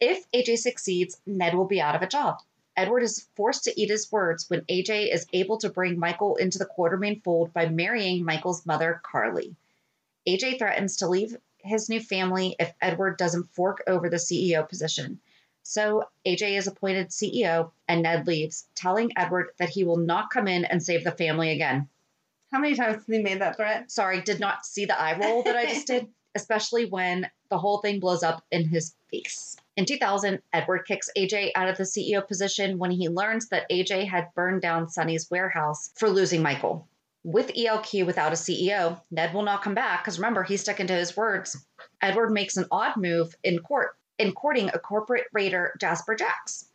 If 0.00 0.30
AJ 0.30 0.58
succeeds, 0.58 1.20
Ned 1.26 1.56
will 1.56 1.66
be 1.66 1.80
out 1.80 1.96
of 1.96 2.02
a 2.02 2.06
job. 2.06 2.36
Edward 2.76 3.02
is 3.02 3.26
forced 3.34 3.64
to 3.64 3.80
eat 3.80 3.90
his 3.90 4.12
words 4.12 4.48
when 4.48 4.60
AJ 4.70 5.12
is 5.12 5.26
able 5.32 5.58
to 5.58 5.68
bring 5.68 5.98
Michael 5.98 6.36
into 6.36 6.58
the 6.58 6.66
Quartermaine 6.66 7.22
fold 7.24 7.52
by 7.52 7.68
marrying 7.68 8.24
Michael's 8.24 8.64
mother, 8.64 9.00
Carly. 9.02 9.56
AJ 10.26 10.58
threatens 10.58 10.96
to 10.98 11.08
leave 11.08 11.36
his 11.58 11.88
new 11.88 12.00
family 12.00 12.56
if 12.58 12.72
Edward 12.80 13.18
doesn't 13.18 13.50
fork 13.54 13.82
over 13.86 14.08
the 14.08 14.16
CEO 14.16 14.68
position. 14.68 15.20
So 15.62 16.04
AJ 16.26 16.58
is 16.58 16.66
appointed 16.66 17.08
CEO 17.08 17.70
and 17.88 18.02
Ned 18.02 18.26
leaves, 18.26 18.68
telling 18.74 19.12
Edward 19.16 19.48
that 19.58 19.70
he 19.70 19.82
will 19.82 19.96
not 19.96 20.30
come 20.30 20.46
in 20.46 20.64
and 20.66 20.82
save 20.82 21.04
the 21.04 21.10
family 21.10 21.50
again. 21.50 21.88
How 22.52 22.60
many 22.60 22.76
times 22.76 22.96
has 22.96 23.06
he 23.06 23.22
made 23.22 23.40
that 23.40 23.56
threat? 23.56 23.90
Sorry, 23.90 24.20
did 24.20 24.40
not 24.40 24.66
see 24.66 24.84
the 24.84 25.00
eye 25.00 25.18
roll 25.18 25.42
that 25.42 25.56
I 25.56 25.66
just 25.66 25.86
did, 25.86 26.06
especially 26.34 26.84
when 26.84 27.28
the 27.48 27.58
whole 27.58 27.78
thing 27.78 27.98
blows 27.98 28.22
up 28.22 28.44
in 28.50 28.68
his 28.68 28.94
face. 29.10 29.56
In 29.76 29.86
2000, 29.86 30.40
Edward 30.52 30.84
kicks 30.86 31.10
AJ 31.16 31.50
out 31.56 31.68
of 31.68 31.78
the 31.78 31.84
CEO 31.84 32.26
position 32.26 32.78
when 32.78 32.90
he 32.90 33.08
learns 33.08 33.48
that 33.48 33.68
AJ 33.70 34.08
had 34.08 34.28
burned 34.34 34.62
down 34.62 34.88
Sonny's 34.88 35.30
warehouse 35.30 35.90
for 35.96 36.08
losing 36.08 36.42
Michael. 36.42 36.86
With 37.24 37.54
ELQ 37.54 38.04
without 38.04 38.34
a 38.34 38.36
CEO, 38.36 39.00
Ned 39.10 39.32
will 39.32 39.42
not 39.42 39.62
come 39.62 39.74
back 39.74 40.04
because 40.04 40.18
remember, 40.18 40.42
he's 40.42 40.60
sticking 40.60 40.86
to 40.88 40.94
his 40.94 41.16
words. 41.16 41.56
Edward 42.02 42.30
makes 42.30 42.58
an 42.58 42.66
odd 42.70 42.98
move 42.98 43.34
in 43.42 43.60
court. 43.60 43.96
in 44.18 44.32
courting 44.32 44.68
a 44.68 44.78
corporate 44.78 45.26
raider, 45.32 45.74
Jasper 45.80 46.14
Jax. 46.14 46.68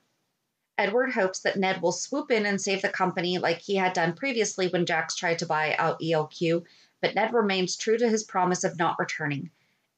Edward 0.79 1.11
hopes 1.11 1.41
that 1.41 1.57
Ned 1.57 1.83
will 1.83 1.91
swoop 1.91 2.31
in 2.31 2.47
and 2.47 2.59
save 2.59 2.81
the 2.81 2.89
company 2.89 3.37
like 3.37 3.59
he 3.59 3.75
had 3.75 3.93
done 3.93 4.13
previously 4.13 4.67
when 4.67 4.87
Jacks 4.87 5.15
tried 5.15 5.37
to 5.39 5.45
buy 5.45 5.75
out 5.75 5.99
ELQ, 6.01 6.65
but 6.99 7.13
Ned 7.13 7.31
remains 7.31 7.75
true 7.75 7.99
to 7.99 8.09
his 8.09 8.23
promise 8.23 8.63
of 8.63 8.79
not 8.79 8.97
returning. 8.97 9.51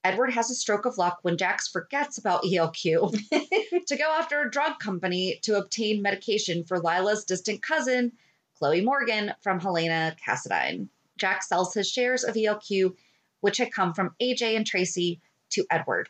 Edward 0.04 0.34
has 0.34 0.52
a 0.52 0.56
stroke 0.56 0.86
of 0.86 0.98
luck 0.98 1.20
when 1.22 1.38
Jax 1.38 1.70
forgets 1.70 2.18
about 2.18 2.44
ELQ 2.44 3.86
to 3.86 3.96
go 3.96 4.12
after 4.12 4.42
a 4.42 4.52
drug 4.52 4.80
company 4.80 5.40
to 5.44 5.58
obtain 5.58 6.02
medication 6.02 6.66
for 6.66 6.80
Lila's 6.80 7.24
distant 7.24 7.62
cousin, 7.62 8.12
Chloe 8.62 8.82
Morgan, 8.82 9.34
from 9.42 9.60
Helena 9.60 10.16
Cassadine. 10.24 10.88
Jack 11.18 11.42
sells 11.42 11.74
his 11.74 11.90
shares 11.90 12.24
of 12.24 12.36
ELQ, 12.36 12.96
which 13.40 13.58
had 13.58 13.74
come 13.74 13.92
from 13.92 14.14
AJ 14.22 14.56
and 14.56 14.68
Tracy, 14.68 15.20
to 15.50 15.66
Edward. 15.72 16.10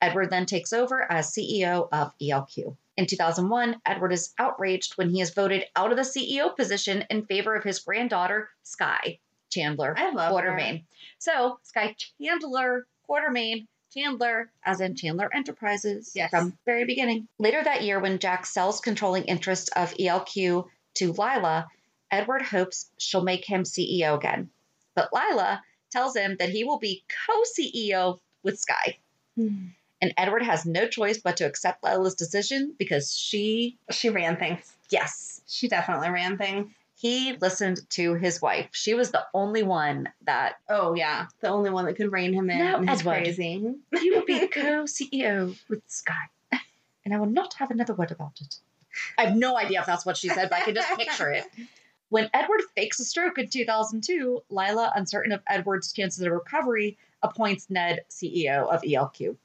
Edward 0.00 0.30
then 0.30 0.46
takes 0.46 0.72
over 0.72 1.12
as 1.12 1.30
CEO 1.30 1.90
of 1.92 2.14
ELQ. 2.18 2.74
In 2.96 3.04
2001, 3.04 3.82
Edward 3.84 4.14
is 4.14 4.32
outraged 4.38 4.96
when 4.96 5.10
he 5.10 5.20
is 5.20 5.28
voted 5.34 5.66
out 5.76 5.90
of 5.90 5.98
the 5.98 6.02
CEO 6.02 6.56
position 6.56 7.04
in 7.10 7.26
favor 7.26 7.54
of 7.54 7.64
his 7.64 7.80
granddaughter, 7.80 8.48
Sky 8.62 9.18
Chandler 9.50 9.94
I 9.98 10.10
love 10.10 10.28
her. 10.28 10.40
Quartermaine. 10.40 10.84
So, 11.18 11.58
Sky 11.64 11.94
Chandler 12.18 12.86
Quartermaine, 13.06 13.66
Chandler, 13.92 14.50
as 14.64 14.80
in 14.80 14.96
Chandler 14.96 15.28
Enterprises, 15.34 16.12
Yes. 16.14 16.30
from 16.30 16.56
very 16.64 16.86
beginning. 16.86 17.28
Later 17.38 17.62
that 17.62 17.82
year, 17.82 18.00
when 18.00 18.18
Jack 18.18 18.46
sells 18.46 18.80
controlling 18.80 19.24
interest 19.24 19.68
of 19.76 19.92
ELQ 19.98 20.66
to 20.94 21.12
Lila, 21.12 21.68
Edward 22.10 22.42
hopes 22.42 22.90
she'll 22.98 23.22
make 23.22 23.44
him 23.44 23.62
CEO 23.64 24.16
again. 24.16 24.50
But 24.94 25.10
Lila 25.12 25.62
tells 25.90 26.16
him 26.16 26.36
that 26.38 26.48
he 26.50 26.64
will 26.64 26.78
be 26.78 27.04
co 27.26 27.42
CEO 27.58 28.20
with 28.42 28.58
Sky. 28.58 28.98
Hmm. 29.36 29.66
And 30.02 30.14
Edward 30.16 30.42
has 30.42 30.64
no 30.64 30.86
choice 30.88 31.18
but 31.18 31.36
to 31.38 31.44
accept 31.46 31.84
Lila's 31.84 32.14
decision 32.14 32.74
because 32.78 33.14
she, 33.14 33.76
She 33.90 34.08
ran 34.08 34.36
things. 34.38 34.72
yes, 34.88 35.42
She 35.46 35.68
definitely 35.68 36.08
ran 36.08 36.38
things. 36.38 36.72
he 36.96 37.34
listened 37.34 37.80
to 37.90 38.14
his 38.14 38.40
wife. 38.40 38.68
She 38.72 38.94
was 38.94 39.10
the 39.10 39.24
only 39.34 39.62
one 39.62 40.08
that 40.24 40.54
Oh 40.70 40.94
yeah, 40.94 41.26
the 41.40 41.48
only 41.48 41.70
one 41.70 41.84
that 41.84 41.96
could 41.96 42.12
rein 42.12 42.32
him 42.32 42.48
in. 42.50 42.58
No, 42.58 42.82
Edward. 42.88 43.24
crazy. 43.24 43.74
you 43.92 44.14
will 44.14 44.24
be 44.24 44.46
co 44.52 44.84
CEO 44.84 45.54
with 45.68 45.82
Sky. 45.86 46.14
And 47.04 47.14
I 47.14 47.18
will 47.18 47.26
not 47.26 47.54
have 47.54 47.70
another 47.70 47.94
word 47.94 48.10
about 48.10 48.38
it. 48.40 48.56
I 49.18 49.26
have 49.26 49.36
no 49.36 49.56
idea 49.58 49.80
if 49.80 49.86
that's 49.86 50.04
what 50.06 50.16
she 50.16 50.28
said, 50.28 50.48
but 50.50 50.58
I 50.60 50.62
can 50.62 50.74
just 50.74 50.96
picture 50.98 51.30
it. 51.30 51.44
When 52.10 52.28
Edward 52.34 52.62
fakes 52.74 52.98
a 52.98 53.04
stroke 53.04 53.38
in 53.38 53.48
2002, 53.48 54.42
Lila, 54.50 54.92
uncertain 54.96 55.30
of 55.30 55.42
Edward's 55.46 55.92
chances 55.92 56.20
of 56.26 56.32
recovery, 56.32 56.98
appoints 57.22 57.70
Ned 57.70 58.00
CEO 58.10 58.68
of 58.68 58.82
ELQ. 58.82 59.36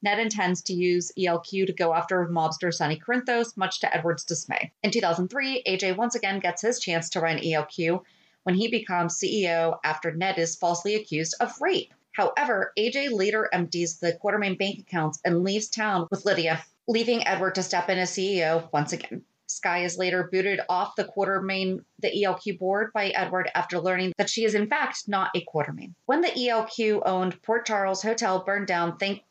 Ned 0.00 0.18
intends 0.18 0.62
to 0.62 0.72
use 0.72 1.12
ELQ 1.18 1.66
to 1.66 1.72
go 1.74 1.92
after 1.92 2.26
mobster 2.26 2.72
Sonny 2.72 2.98
Corinthos, 2.98 3.58
much 3.58 3.80
to 3.80 3.94
Edward's 3.94 4.24
dismay. 4.24 4.72
In 4.82 4.90
2003, 4.90 5.64
AJ 5.66 5.98
once 5.98 6.14
again 6.14 6.40
gets 6.40 6.62
his 6.62 6.80
chance 6.80 7.10
to 7.10 7.20
run 7.20 7.36
ELQ 7.36 8.02
when 8.44 8.54
he 8.54 8.68
becomes 8.68 9.20
CEO 9.20 9.78
after 9.84 10.10
Ned 10.10 10.38
is 10.38 10.56
falsely 10.56 10.94
accused 10.94 11.34
of 11.40 11.60
rape. 11.60 11.92
However, 12.12 12.72
AJ 12.78 13.12
later 13.12 13.50
empties 13.52 13.98
the 13.98 14.14
Quartermaine 14.14 14.56
bank 14.56 14.78
accounts 14.78 15.20
and 15.26 15.44
leaves 15.44 15.68
town 15.68 16.08
with 16.10 16.24
Lydia, 16.24 16.64
leaving 16.88 17.26
Edward 17.26 17.56
to 17.56 17.62
step 17.62 17.90
in 17.90 17.98
as 17.98 18.12
CEO 18.12 18.72
once 18.72 18.94
again. 18.94 19.26
Sky 19.54 19.84
is 19.84 19.96
later 19.96 20.28
booted 20.30 20.60
off 20.68 20.96
the 20.96 21.04
Quartermaine, 21.04 21.84
the 22.00 22.10
ELQ 22.24 22.58
board 22.58 22.92
by 22.92 23.08
Edward 23.10 23.48
after 23.54 23.78
learning 23.78 24.12
that 24.18 24.28
she 24.28 24.44
is 24.44 24.54
in 24.54 24.68
fact 24.68 25.08
not 25.08 25.30
a 25.36 25.44
Quartermaine. 25.44 25.94
When 26.06 26.22
the 26.22 26.28
ELQ 26.28 27.02
owned 27.06 27.40
Port 27.42 27.64
Charles 27.64 28.02
Hotel 28.02 28.42
burned 28.44 28.66
down 28.66 28.96
thanks 28.96 29.22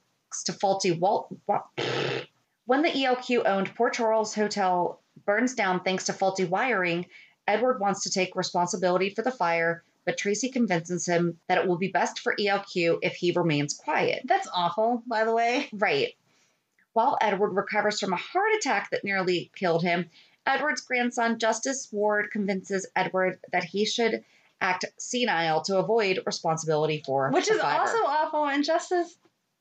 to 0.46 0.54
faulty 0.54 0.92
Walt. 0.92 1.36
When 2.66 2.82
the 2.82 2.90
ELQ 2.90 3.46
owned 3.46 3.76
Port 3.76 3.94
Charles 3.94 4.34
Hotel 4.34 5.02
burns 5.26 5.56
down 5.56 5.82
thanks 5.82 6.06
to 6.06 6.14
faulty 6.14 6.46
wiring, 6.46 7.06
Edward 7.46 7.82
wants 7.82 8.04
to 8.04 8.10
take 8.10 8.36
responsibility 8.36 9.10
for 9.10 9.22
the 9.22 9.32
fire, 9.32 9.84
but 10.06 10.18
Tracy 10.18 10.50
convinces 10.50 11.06
him 11.06 11.38
that 11.48 11.58
it 11.58 11.68
will 11.68 11.78
be 11.78 11.90
best 11.90 12.20
for 12.20 12.36
ELQ 12.40 13.00
if 13.02 13.16
he 13.16 13.32
remains 13.32 13.74
quiet. 13.74 14.22
That's 14.26 14.48
awful, 14.54 15.04
by 15.06 15.26
the 15.26 15.34
way. 15.34 15.68
Right. 15.74 16.14
While 16.94 17.18
Edward 17.22 17.52
recovers 17.52 18.00
from 18.00 18.14
a 18.14 18.18
heart 18.18 18.52
attack 18.58 18.92
that 18.92 19.04
nearly 19.04 19.52
killed 19.56 19.84
him, 19.84 20.10
Edward's 20.46 20.82
grandson, 20.82 21.40
Justus 21.40 21.90
Ward, 21.92 22.30
convinces 22.32 22.88
Edward 22.96 23.40
that 23.52 23.64
he 23.64 23.86
should 23.86 24.24
act 24.62 24.86
senile 24.98 25.62
to 25.64 25.78
avoid 25.78 26.22
responsibility 26.26 27.02
for 27.06 27.30
Which 27.32 27.50
is 27.50 27.60
also 27.60 27.98
awful. 28.06 28.46
And 28.46 28.64
Justice, 28.64 29.18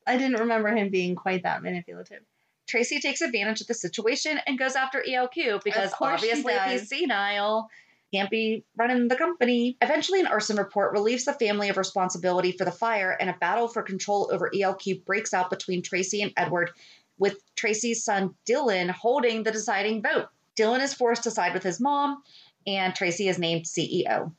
I 0.06 0.16
didn't 0.16 0.40
remember 0.40 0.68
him 0.68 0.90
being 0.90 1.14
quite 1.14 1.42
that 1.42 1.62
manipulative. 1.62 2.22
Tracy 2.68 3.00
takes 3.00 3.20
advantage 3.20 3.60
of 3.60 3.66
the 3.66 3.74
situation 3.74 4.38
and 4.46 4.58
goes 4.58 4.76
after 4.76 5.02
ELQ 5.06 5.62
because 5.64 5.92
course 5.92 6.20
she 6.20 6.28
obviously 6.28 6.54
if 6.54 6.62
he's 6.64 6.80
does. 6.80 6.88
senile, 6.88 7.68
can't 8.12 8.30
be 8.30 8.64
running 8.76 9.08
the 9.08 9.16
company. 9.16 9.76
Eventually, 9.80 10.20
an 10.20 10.26
arson 10.26 10.56
report 10.56 10.92
relieves 10.92 11.24
the 11.24 11.32
family 11.32 11.70
of 11.70 11.76
responsibility 11.76 12.52
for 12.52 12.64
the 12.64 12.70
fire, 12.70 13.10
and 13.10 13.30
a 13.30 13.36
battle 13.40 13.68
for 13.68 13.82
control 13.82 14.30
over 14.32 14.50
ELQ 14.54 15.04
breaks 15.04 15.34
out 15.34 15.50
between 15.50 15.82
Tracy 15.82 16.22
and 16.22 16.32
Edward, 16.36 16.70
with 17.18 17.36
Tracy's 17.56 18.04
son 18.04 18.34
Dylan 18.48 18.90
holding 18.90 19.42
the 19.42 19.50
deciding 19.52 20.02
vote. 20.02 20.26
Dylan 20.56 20.80
is 20.80 20.92
forced 20.94 21.22
to 21.24 21.30
side 21.30 21.54
with 21.54 21.62
his 21.62 21.80
mom, 21.80 22.22
and 22.66 22.94
Tracy 22.94 23.28
is 23.28 23.38
named 23.38 23.64
CEO. 23.64 24.32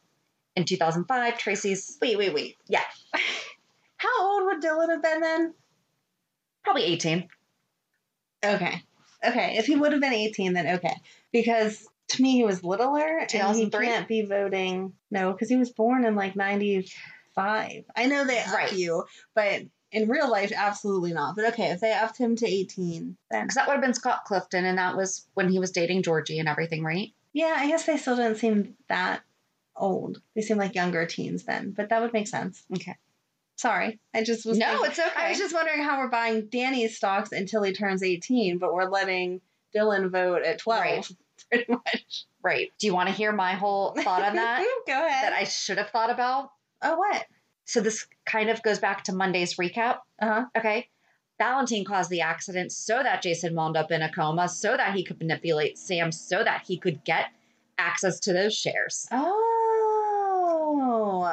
In 0.55 0.65
2005, 0.65 1.37
Tracy's 1.39 1.97
Wait, 2.01 2.17
wait, 2.17 2.33
wait. 2.33 2.57
yeah, 2.67 2.83
How 3.97 4.09
old 4.21 4.45
would 4.45 4.61
Dylan 4.61 4.89
have 4.89 5.01
been 5.01 5.21
then? 5.21 5.53
probably 6.63 6.83
18. 6.83 7.27
Okay. 8.45 8.83
Okay. 9.25 9.55
If 9.57 9.65
he 9.65 9.75
would 9.75 9.91
have 9.93 10.01
been 10.01 10.13
18, 10.13 10.53
then 10.53 10.67
okay. 10.75 10.95
Because 11.31 11.87
to 12.09 12.21
me, 12.21 12.33
he 12.33 12.43
was 12.43 12.63
littler 12.63 13.19
and 13.19 13.31
he 13.31 13.37
2003? 13.37 13.85
can't 13.87 14.07
be 14.07 14.21
voting. 14.23 14.93
No, 15.09 15.31
because 15.31 15.49
he 15.49 15.55
was 15.55 15.71
born 15.71 16.05
in 16.05 16.15
like 16.15 16.35
95. 16.35 17.83
I 17.95 18.05
know 18.05 18.25
they 18.25 18.43
Right. 18.53 18.71
you, 18.73 19.05
but 19.33 19.63
in 19.93 20.09
real 20.09 20.29
life, 20.29 20.51
absolutely 20.55 21.13
not. 21.13 21.35
But 21.35 21.45
okay, 21.53 21.67
if 21.71 21.79
they 21.79 21.93
upped 21.93 22.17
him 22.17 22.35
to 22.37 22.45
18, 22.47 23.15
then 23.31 23.43
Because 23.43 23.55
that 23.55 23.67
would 23.67 23.73
have 23.73 23.81
been 23.81 23.93
Scott 23.93 24.25
Clifton, 24.25 24.65
and 24.65 24.77
that 24.77 24.97
was 24.97 25.25
when 25.35 25.47
he 25.49 25.59
was 25.59 25.71
dating 25.71 26.03
Georgie 26.03 26.39
and 26.39 26.49
everything, 26.49 26.83
right? 26.83 27.13
yeah, 27.31 27.55
I 27.57 27.67
guess 27.67 27.85
they 27.85 27.97
still 27.97 28.15
didn't 28.17 28.35
seem 28.37 28.75
that 28.89 29.21
old. 29.75 30.21
They 30.35 30.41
seem 30.41 30.57
like 30.57 30.75
younger 30.75 31.05
teens 31.07 31.43
then, 31.45 31.71
but 31.71 31.89
that 31.89 32.01
would 32.01 32.13
make 32.13 32.27
sense. 32.27 32.63
Okay. 32.75 32.95
Sorry. 33.55 33.99
I 34.13 34.23
just 34.23 34.45
was 34.45 34.57
No, 34.57 34.67
thinking- 34.67 34.85
it's 34.91 34.99
okay. 34.99 35.09
I 35.25 35.29
was 35.29 35.37
just 35.39 35.53
wondering 35.53 35.81
how 35.83 35.99
we're 35.99 36.09
buying 36.09 36.47
Danny's 36.47 36.95
stocks 36.97 37.31
until 37.31 37.63
he 37.63 37.73
turns 37.73 38.03
18, 38.03 38.57
but 38.59 38.73
we're 38.73 38.89
letting 38.89 39.41
Dylan 39.75 40.09
vote 40.11 40.43
at 40.43 40.59
12, 40.59 40.81
Right. 40.81 41.07
pretty 41.49 41.65
much. 41.71 42.25
Right. 42.43 42.71
Do 42.77 42.85
you 42.87 42.93
want 42.93 43.09
to 43.09 43.15
hear 43.15 43.31
my 43.31 43.53
whole 43.53 43.93
thought 43.93 44.21
on 44.23 44.35
that? 44.35 44.63
Go 44.87 44.93
ahead. 45.07 45.23
that 45.23 45.33
I 45.33 45.45
should 45.45 45.77
have 45.79 45.89
thought 45.89 46.09
about? 46.11 46.49
oh, 46.83 46.97
what? 46.97 47.25
So 47.65 47.81
this 47.81 48.05
kind 48.25 48.49
of 48.49 48.61
goes 48.63 48.79
back 48.79 49.03
to 49.05 49.13
Monday's 49.13 49.55
recap. 49.55 49.99
Uh 50.21 50.27
huh. 50.27 50.45
Okay. 50.57 50.89
Valentine 51.39 51.83
caused 51.83 52.09
the 52.09 52.21
accident 52.21 52.71
so 52.71 53.01
that 53.01 53.21
Jason 53.23 53.55
wound 53.55 53.75
up 53.75 53.91
in 53.91 54.01
a 54.01 54.11
coma, 54.11 54.47
so 54.47 54.77
that 54.77 54.93
he 54.95 55.03
could 55.03 55.19
manipulate 55.19 55.77
Sam, 55.77 56.11
so 56.11 56.43
that 56.43 56.63
he 56.67 56.77
could 56.77 57.03
get 57.03 57.25
access 57.77 58.19
to 58.21 58.33
those 58.33 58.55
shares. 58.55 59.07
Oh. 59.11 59.39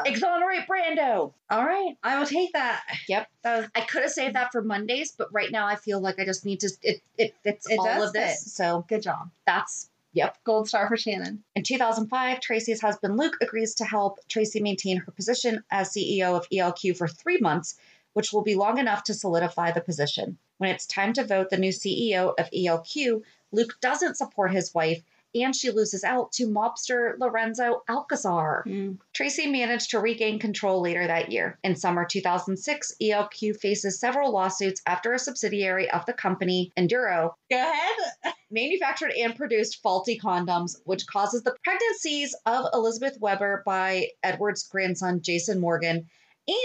Exonerate 0.06 0.66
Brando. 0.68 1.32
All 1.50 1.64
right. 1.64 1.96
I 2.02 2.18
will 2.18 2.26
take 2.26 2.52
that. 2.52 2.82
Yep. 3.08 3.28
That 3.42 3.56
was, 3.58 3.66
I 3.74 3.80
could 3.82 4.02
have 4.02 4.10
saved 4.10 4.34
that 4.36 4.52
for 4.52 4.62
Mondays, 4.62 5.12
but 5.16 5.32
right 5.32 5.50
now 5.50 5.66
I 5.66 5.76
feel 5.76 6.00
like 6.00 6.18
I 6.18 6.24
just 6.24 6.44
need 6.46 6.60
to. 6.60 6.70
It 6.82 7.02
it 7.18 7.34
fits 7.42 7.68
It 7.68 7.78
all 7.78 7.84
does 7.84 8.08
of 8.08 8.12
this, 8.14 8.44
fit. 8.44 8.52
so 8.52 8.84
good 8.88 9.02
job. 9.02 9.30
that's 9.46 9.89
yep. 10.12 10.36
Gold 10.44 10.68
star 10.68 10.88
for 10.88 10.96
Shannon. 10.96 11.42
In 11.54 11.62
2005, 11.62 12.40
Tracy's 12.40 12.80
husband 12.80 13.16
Luke 13.16 13.36
agrees 13.40 13.74
to 13.76 13.84
help 13.84 14.18
Tracy 14.28 14.60
maintain 14.60 14.98
her 14.98 15.12
position 15.12 15.64
as 15.70 15.90
CEO 15.90 16.36
of 16.36 16.48
ELQ 16.50 16.96
for 16.96 17.08
three 17.08 17.38
months, 17.38 17.76
which 18.12 18.32
will 18.32 18.42
be 18.42 18.54
long 18.54 18.78
enough 18.78 19.04
to 19.04 19.14
solidify 19.14 19.72
the 19.72 19.80
position. 19.80 20.38
When 20.58 20.70
it's 20.70 20.86
time 20.86 21.12
to 21.14 21.24
vote 21.24 21.50
the 21.50 21.56
new 21.56 21.72
CEO 21.72 22.34
of 22.38 22.50
ELQ, 22.50 23.22
Luke 23.52 23.78
doesn't 23.80 24.16
support 24.16 24.52
his 24.52 24.74
wife, 24.74 25.02
and 25.34 25.54
she 25.54 25.70
loses 25.70 26.02
out 26.02 26.32
to 26.32 26.48
mobster 26.48 27.18
Lorenzo 27.18 27.82
Alcazar. 27.88 28.64
Hmm. 28.66 28.92
Tracy 29.12 29.46
managed 29.46 29.90
to 29.90 30.00
regain 30.00 30.38
control 30.38 30.80
later 30.80 31.06
that 31.06 31.30
year. 31.30 31.58
In 31.62 31.76
summer 31.76 32.04
2006, 32.04 32.94
ELQ 33.00 33.56
faces 33.56 34.00
several 34.00 34.32
lawsuits 34.32 34.82
after 34.86 35.12
a 35.12 35.18
subsidiary 35.18 35.90
of 35.90 36.04
the 36.06 36.12
company, 36.12 36.72
Enduro, 36.76 37.34
Go 37.50 37.56
ahead. 37.56 38.34
manufactured 38.50 39.12
and 39.12 39.36
produced 39.36 39.82
faulty 39.82 40.18
condoms, 40.18 40.76
which 40.84 41.06
causes 41.06 41.42
the 41.42 41.54
pregnancies 41.64 42.34
of 42.46 42.66
Elizabeth 42.72 43.18
Weber 43.20 43.62
by 43.64 44.08
Edward's 44.22 44.66
grandson 44.66 45.22
Jason 45.22 45.60
Morgan 45.60 46.08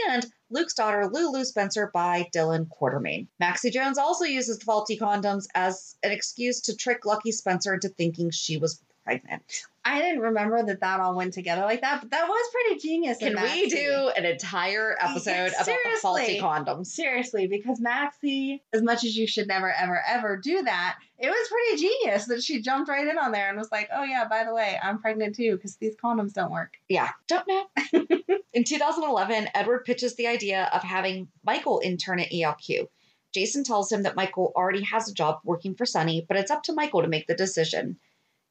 and 0.07 0.25
Luke's 0.49 0.73
daughter 0.73 1.07
Lulu 1.07 1.43
Spencer 1.43 1.91
by 1.93 2.27
Dylan 2.33 2.67
Quartermaine. 2.69 3.27
Maxie 3.39 3.71
Jones 3.71 3.97
also 3.97 4.25
uses 4.25 4.57
the 4.59 4.65
faulty 4.65 4.97
condoms 4.97 5.45
as 5.53 5.95
an 6.03 6.11
excuse 6.11 6.61
to 6.61 6.75
trick 6.75 7.05
Lucky 7.05 7.31
Spencer 7.31 7.73
into 7.73 7.89
thinking 7.89 8.31
she 8.31 8.57
was 8.57 8.81
pregnant. 9.03 9.65
I 9.87 10.01
didn't 10.01 10.21
remember 10.21 10.63
that 10.63 10.79
that 10.79 10.99
all 10.99 11.15
went 11.15 11.33
together 11.33 11.61
like 11.61 11.81
that, 11.81 12.01
but 12.01 12.09
that 12.09 12.27
was 12.27 12.51
pretty 12.51 12.79
genius. 12.79 13.19
Can 13.19 13.39
we 13.39 13.69
do 13.69 14.11
an 14.17 14.25
entire 14.25 14.97
episode 14.99 15.49
about 15.49 15.65
the 15.65 15.99
faulty 16.01 16.39
condoms? 16.39 16.87
Seriously, 16.87 17.45
because 17.45 17.79
Maxie, 17.79 18.63
as 18.73 18.81
much 18.81 19.03
as 19.03 19.15
you 19.15 19.27
should 19.27 19.47
never, 19.47 19.71
ever, 19.71 20.01
ever 20.07 20.37
do 20.37 20.63
that, 20.63 20.97
it 21.19 21.27
was 21.29 21.47
pretty 21.47 21.83
genius 21.83 22.25
that 22.25 22.41
she 22.41 22.63
jumped 22.63 22.89
right 22.89 23.07
in 23.07 23.19
on 23.19 23.31
there 23.31 23.47
and 23.47 23.59
was 23.59 23.71
like, 23.71 23.87
oh, 23.93 24.03
yeah, 24.03 24.27
by 24.27 24.43
the 24.43 24.55
way, 24.55 24.79
I'm 24.81 24.99
pregnant 24.99 25.35
too 25.35 25.55
because 25.55 25.75
these 25.75 25.95
condoms 25.95 26.33
don't 26.33 26.51
work. 26.51 26.73
Yeah, 26.89 27.11
don't 27.27 27.47
know. 27.47 27.67
In 28.53 28.63
2011, 28.63 29.49
Edward 29.53 29.85
pitches 29.85 30.15
the 30.15 30.27
idea 30.27 30.69
of 30.73 30.81
having 30.81 31.27
Michael 31.43 31.81
intern 31.83 32.19
at 32.21 32.31
ELQ. 32.31 32.87
Jason 33.33 33.65
tells 33.65 33.91
him 33.91 34.03
that 34.03 34.15
Michael 34.15 34.53
already 34.55 34.81
has 34.83 35.09
a 35.09 35.13
job 35.13 35.41
working 35.43 35.75
for 35.75 35.85
Sonny, 35.85 36.25
but 36.25 36.37
it's 36.37 36.49
up 36.49 36.63
to 36.63 36.73
Michael 36.73 37.01
to 37.01 37.09
make 37.09 37.27
the 37.27 37.35
decision. 37.35 37.97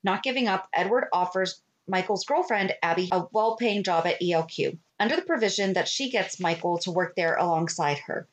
Not 0.04 0.22
giving 0.22 0.46
up, 0.48 0.68
Edward 0.72 1.08
offers 1.12 1.62
Michael's 1.88 2.24
girlfriend, 2.24 2.74
Abby, 2.82 3.08
a 3.10 3.24
well 3.32 3.56
paying 3.56 3.82
job 3.82 4.06
at 4.06 4.20
ELQ, 4.20 4.78
under 5.00 5.16
the 5.16 5.22
provision 5.22 5.72
that 5.72 5.88
she 5.88 6.10
gets 6.10 6.38
Michael 6.38 6.78
to 6.78 6.90
work 6.90 7.16
there 7.16 7.34
alongside 7.36 7.98
her. 8.00 8.28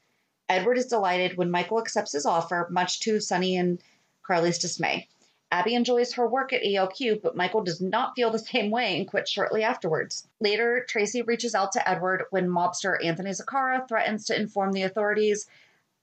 Edward 0.49 0.77
is 0.77 0.87
delighted 0.87 1.37
when 1.37 1.49
Michael 1.49 1.79
accepts 1.79 2.11
his 2.11 2.25
offer, 2.25 2.67
much 2.69 2.99
to 2.99 3.21
Sonny 3.21 3.55
and 3.55 3.81
Carly's 4.21 4.59
dismay. 4.59 5.07
Abby 5.49 5.75
enjoys 5.75 6.13
her 6.13 6.27
work 6.27 6.53
at 6.53 6.61
ELQ, 6.61 7.21
but 7.21 7.35
Michael 7.35 7.63
does 7.63 7.81
not 7.81 8.15
feel 8.15 8.31
the 8.31 8.39
same 8.39 8.69
way 8.69 8.97
and 8.97 9.07
quits 9.07 9.31
shortly 9.31 9.63
afterwards. 9.63 10.27
Later, 10.39 10.85
Tracy 10.87 11.21
reaches 11.21 11.55
out 11.55 11.71
to 11.73 11.89
Edward 11.89 12.23
when 12.31 12.47
mobster 12.47 13.03
Anthony 13.03 13.31
Zacchara 13.31 13.87
threatens 13.87 14.25
to 14.25 14.39
inform 14.39 14.71
the 14.71 14.83
authorities 14.83 15.47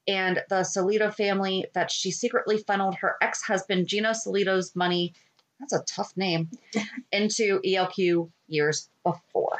and 0.06 0.42
the 0.48 0.64
Soleito 0.64 1.12
family 1.12 1.66
that 1.74 1.90
she 1.90 2.10
secretly 2.10 2.58
funneled 2.58 2.96
her 2.96 3.16
ex 3.20 3.42
husband 3.42 3.86
Gino 3.86 4.10
Soleito's 4.10 4.74
money 4.74 5.14
that's 5.60 5.72
a 5.72 5.82
tough 5.84 6.16
name 6.16 6.50
into 7.12 7.60
ELQ 7.60 8.30
years 8.46 8.88
before. 9.02 9.58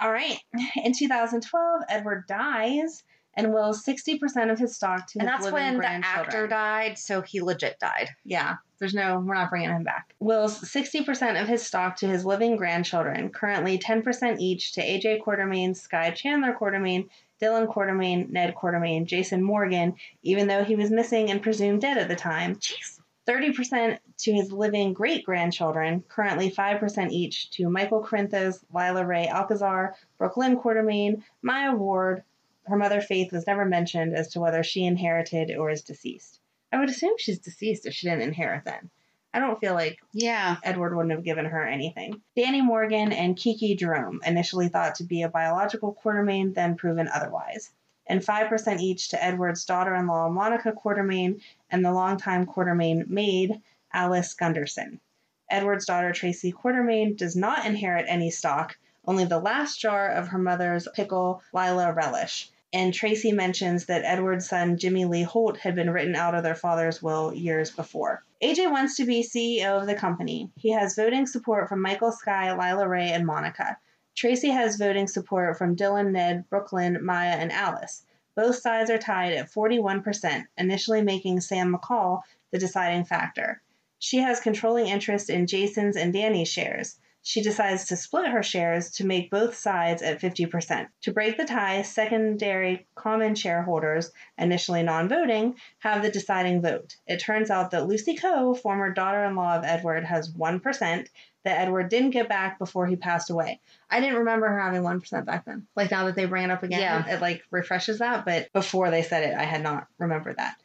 All 0.00 0.10
right. 0.10 0.38
In 0.84 0.92
2012, 0.92 1.82
Edward 1.88 2.26
dies 2.26 3.04
and 3.34 3.52
wills 3.52 3.84
60% 3.84 4.50
of 4.50 4.58
his 4.58 4.74
stock 4.74 5.06
to 5.08 5.20
And 5.20 5.28
his 5.28 5.40
that's 5.40 5.52
when 5.52 5.78
the 5.78 5.86
actor 5.86 6.46
died, 6.46 6.98
so 6.98 7.22
he 7.22 7.40
legit 7.40 7.78
died. 7.78 8.10
Yeah, 8.24 8.56
there's 8.78 8.94
no, 8.94 9.22
we're 9.24 9.34
not 9.34 9.48
bringing 9.48 9.70
him 9.70 9.84
back. 9.84 10.14
Wills 10.18 10.58
60% 10.60 11.40
of 11.40 11.48
his 11.48 11.62
stock 11.62 11.96
to 11.96 12.08
his 12.08 12.26
living 12.26 12.56
grandchildren, 12.56 13.30
currently 13.30 13.78
10% 13.78 14.38
each 14.38 14.72
to 14.72 14.82
AJ 14.82 15.22
Quartermaine, 15.22 15.74
Sky 15.74 16.10
Chandler 16.10 16.52
Quartermaine, 16.52 17.08
Dylan 17.42 17.66
Quartermaine, 17.66 18.30
Ned 18.30 18.54
Quartermaine, 18.54 19.06
Jason 19.06 19.42
Morgan, 19.42 19.96
even 20.22 20.46
though 20.46 20.62
he 20.62 20.76
was 20.76 20.90
missing 20.90 21.30
and 21.30 21.42
presumed 21.42 21.80
dead 21.80 21.98
at 21.98 22.08
the 22.08 22.14
time. 22.14 22.54
Jeez. 22.56 23.00
30% 23.26 23.98
to 24.18 24.32
his 24.32 24.52
living 24.52 24.92
great 24.92 25.24
grandchildren, 25.24 26.04
currently 26.08 26.50
5% 26.50 27.10
each 27.10 27.50
to 27.50 27.68
Michael 27.68 28.02
Corinthos, 28.04 28.64
Lila 28.72 29.04
Rae 29.04 29.28
Alcazar, 29.28 29.94
Brooklyn 30.18 30.56
Quartermaine, 30.56 31.22
Maya 31.40 31.74
Ward. 31.74 32.22
Her 32.64 32.76
mother 32.76 33.00
Faith 33.00 33.32
was 33.32 33.46
never 33.46 33.64
mentioned 33.64 34.14
as 34.14 34.28
to 34.28 34.40
whether 34.40 34.62
she 34.62 34.84
inherited 34.84 35.54
or 35.56 35.70
is 35.70 35.82
deceased. 35.82 36.40
I 36.72 36.78
would 36.78 36.88
assume 36.88 37.14
she's 37.18 37.38
deceased 37.38 37.86
if 37.86 37.94
she 37.94 38.08
didn't 38.08 38.22
inherit 38.22 38.64
then. 38.64 38.90
I 39.34 39.40
don't 39.40 39.58
feel 39.60 39.74
like 39.74 39.98
Yeah. 40.12 40.56
Edward 40.62 40.94
wouldn't 40.94 41.12
have 41.14 41.24
given 41.24 41.46
her 41.46 41.66
anything. 41.66 42.20
Danny 42.36 42.60
Morgan 42.60 43.12
and 43.12 43.36
Kiki 43.36 43.74
Jerome, 43.74 44.20
initially 44.26 44.68
thought 44.68 44.96
to 44.96 45.04
be 45.04 45.22
a 45.22 45.28
biological 45.28 45.94
Quartermaine, 45.94 46.52
then 46.52 46.76
proven 46.76 47.08
otherwise. 47.08 47.70
And 48.06 48.20
5% 48.20 48.80
each 48.80 49.08
to 49.10 49.24
Edward's 49.24 49.64
daughter 49.64 49.94
in 49.94 50.06
law, 50.06 50.28
Monica 50.28 50.72
Quartermaine, 50.72 51.40
and 51.70 51.84
the 51.84 51.92
longtime 51.92 52.46
Quartermaine 52.46 53.08
maid, 53.08 53.62
Alice 53.92 54.34
Gunderson. 54.34 55.00
Edward's 55.48 55.86
daughter, 55.86 56.12
Tracy 56.12 56.52
Quartermaine, 56.52 57.16
does 57.16 57.36
not 57.36 57.64
inherit 57.64 58.06
any 58.08 58.30
stock, 58.30 58.76
only 59.06 59.24
the 59.24 59.38
last 59.38 59.80
jar 59.80 60.08
of 60.08 60.28
her 60.28 60.38
mother's 60.38 60.88
pickle, 60.94 61.42
Lila 61.52 61.92
Relish. 61.92 62.50
And 62.72 62.92
Tracy 62.92 63.32
mentions 63.32 63.86
that 63.86 64.04
Edward's 64.04 64.48
son, 64.48 64.78
Jimmy 64.78 65.04
Lee 65.04 65.22
Holt, 65.22 65.58
had 65.58 65.74
been 65.74 65.90
written 65.90 66.16
out 66.16 66.34
of 66.34 66.42
their 66.42 66.54
father's 66.54 67.02
will 67.02 67.34
years 67.34 67.70
before. 67.70 68.22
AJ 68.42 68.72
wants 68.72 68.96
to 68.96 69.04
be 69.04 69.22
CEO 69.22 69.80
of 69.80 69.86
the 69.86 69.94
company. 69.94 70.50
He 70.56 70.72
has 70.72 70.96
voting 70.96 71.28
support 71.28 71.68
from 71.68 71.80
Michael 71.80 72.10
Sky, 72.10 72.50
Lila 72.52 72.88
Rae, 72.88 73.12
and 73.12 73.24
Monica. 73.24 73.78
Tracy 74.16 74.48
has 74.48 74.78
voting 74.78 75.06
support 75.06 75.56
from 75.56 75.76
Dylan, 75.76 76.10
Ned, 76.10 76.50
Brooklyn, 76.50 76.98
Maya, 77.04 77.36
and 77.36 77.52
Alice. 77.52 78.02
Both 78.34 78.56
sides 78.56 78.90
are 78.90 78.98
tied 78.98 79.32
at 79.32 79.52
41%, 79.52 80.44
initially 80.58 81.02
making 81.02 81.40
Sam 81.40 81.72
McCall 81.72 82.22
the 82.50 82.58
deciding 82.58 83.04
factor. 83.04 83.62
She 84.00 84.18
has 84.18 84.40
controlling 84.40 84.88
interest 84.88 85.30
in 85.30 85.46
Jason's 85.46 85.96
and 85.96 86.12
Danny's 86.12 86.48
shares. 86.48 86.98
She 87.24 87.40
decides 87.40 87.84
to 87.86 87.96
split 87.96 88.26
her 88.28 88.42
shares 88.42 88.90
to 88.92 89.06
make 89.06 89.30
both 89.30 89.54
sides 89.54 90.02
at 90.02 90.20
50%. 90.20 90.88
To 91.02 91.12
break 91.12 91.36
the 91.36 91.44
tie, 91.44 91.82
secondary 91.82 92.86
common 92.96 93.36
shareholders, 93.36 94.10
initially 94.36 94.82
non 94.82 95.08
voting, 95.08 95.54
have 95.78 96.02
the 96.02 96.10
deciding 96.10 96.62
vote. 96.62 96.96
It 97.06 97.20
turns 97.20 97.48
out 97.48 97.70
that 97.70 97.86
Lucy 97.86 98.16
Coe, 98.16 98.54
former 98.54 98.92
daughter 98.92 99.24
in 99.24 99.36
law 99.36 99.56
of 99.56 99.64
Edward, 99.64 100.04
has 100.04 100.32
1% 100.32 101.06
that 101.44 101.60
Edward 101.60 101.88
didn't 101.88 102.10
get 102.10 102.28
back 102.28 102.58
before 102.58 102.86
he 102.86 102.96
passed 102.96 103.30
away. 103.30 103.60
I 103.88 104.00
didn't 104.00 104.18
remember 104.18 104.48
her 104.48 104.60
having 104.60 104.82
1% 104.82 105.24
back 105.24 105.44
then. 105.44 105.66
Like 105.76 105.92
now 105.92 106.06
that 106.06 106.16
they 106.16 106.24
bring 106.26 106.44
it 106.44 106.50
up 106.50 106.64
again, 106.64 106.80
Yeah. 106.80 107.14
it 107.14 107.20
like 107.20 107.42
refreshes 107.52 108.00
that, 108.00 108.24
but 108.24 108.52
before 108.52 108.90
they 108.90 109.02
said 109.02 109.22
it, 109.30 109.36
I 109.36 109.44
had 109.44 109.62
not 109.62 109.86
remembered 109.98 110.38
that. 110.38 110.56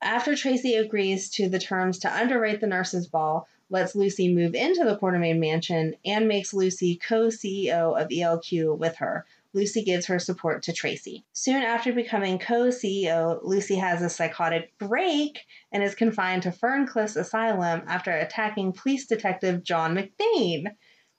After 0.00 0.36
Tracy 0.36 0.76
agrees 0.76 1.30
to 1.30 1.48
the 1.48 1.58
terms 1.58 1.98
to 2.00 2.12
underwrite 2.16 2.60
the 2.60 2.68
nurse's 2.68 3.08
ball, 3.08 3.48
lets 3.70 3.94
Lucy 3.94 4.32
move 4.32 4.54
into 4.54 4.84
the 4.84 4.96
Quartermaine 4.96 5.38
mansion, 5.38 5.94
and 6.04 6.28
makes 6.28 6.54
Lucy 6.54 6.96
co 6.96 7.28
CEO 7.28 8.00
of 8.00 8.08
ELQ 8.08 8.78
with 8.78 8.96
her. 8.96 9.26
Lucy 9.54 9.82
gives 9.82 10.06
her 10.06 10.18
support 10.18 10.62
to 10.62 10.72
Tracy. 10.72 11.24
Soon 11.32 11.62
after 11.62 11.92
becoming 11.92 12.38
co 12.38 12.68
CEO, 12.68 13.40
Lucy 13.42 13.76
has 13.76 14.02
a 14.02 14.10
psychotic 14.10 14.76
break 14.78 15.40
and 15.72 15.82
is 15.82 15.94
confined 15.94 16.42
to 16.42 16.50
Ferncliff's 16.50 17.16
asylum 17.16 17.82
after 17.86 18.10
attacking 18.10 18.72
police 18.72 19.06
detective 19.06 19.62
John 19.64 19.96
McBain, 19.96 20.66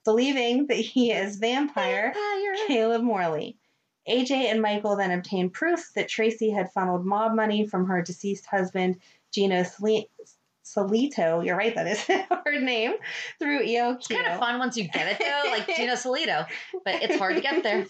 believing 0.04 0.66
that 0.68 0.76
he 0.76 1.12
is 1.12 1.36
vampire 1.38 2.14
Caleb 2.66 3.02
Morley. 3.02 3.56
AJ 4.08 4.30
and 4.50 4.62
Michael 4.62 4.96
then 4.96 5.10
obtain 5.10 5.50
proof 5.50 5.92
that 5.94 6.08
Tracy 6.08 6.50
had 6.50 6.72
funneled 6.72 7.04
mob 7.04 7.34
money 7.34 7.66
from 7.66 7.86
her 7.86 8.00
deceased 8.00 8.46
husband, 8.46 8.96
Gino 9.32 9.62
Soleito. 10.74 11.44
You're 11.44 11.56
right, 11.56 11.74
that 11.74 11.86
is 11.86 12.00
her 12.44 12.60
name, 12.60 12.92
through 13.38 13.66
ELQ. 13.66 13.96
It's 13.96 14.06
kind 14.08 14.26
of 14.26 14.38
fun 14.38 14.58
once 14.58 14.76
you 14.76 14.88
get 14.88 15.08
it 15.08 15.18
though, 15.18 15.50
like 15.50 15.66
Gina 15.76 15.94
Soleito, 15.94 16.46
but 16.84 17.02
it's 17.02 17.16
hard 17.18 17.36
to 17.36 17.40
get 17.40 17.62
there. 17.62 17.86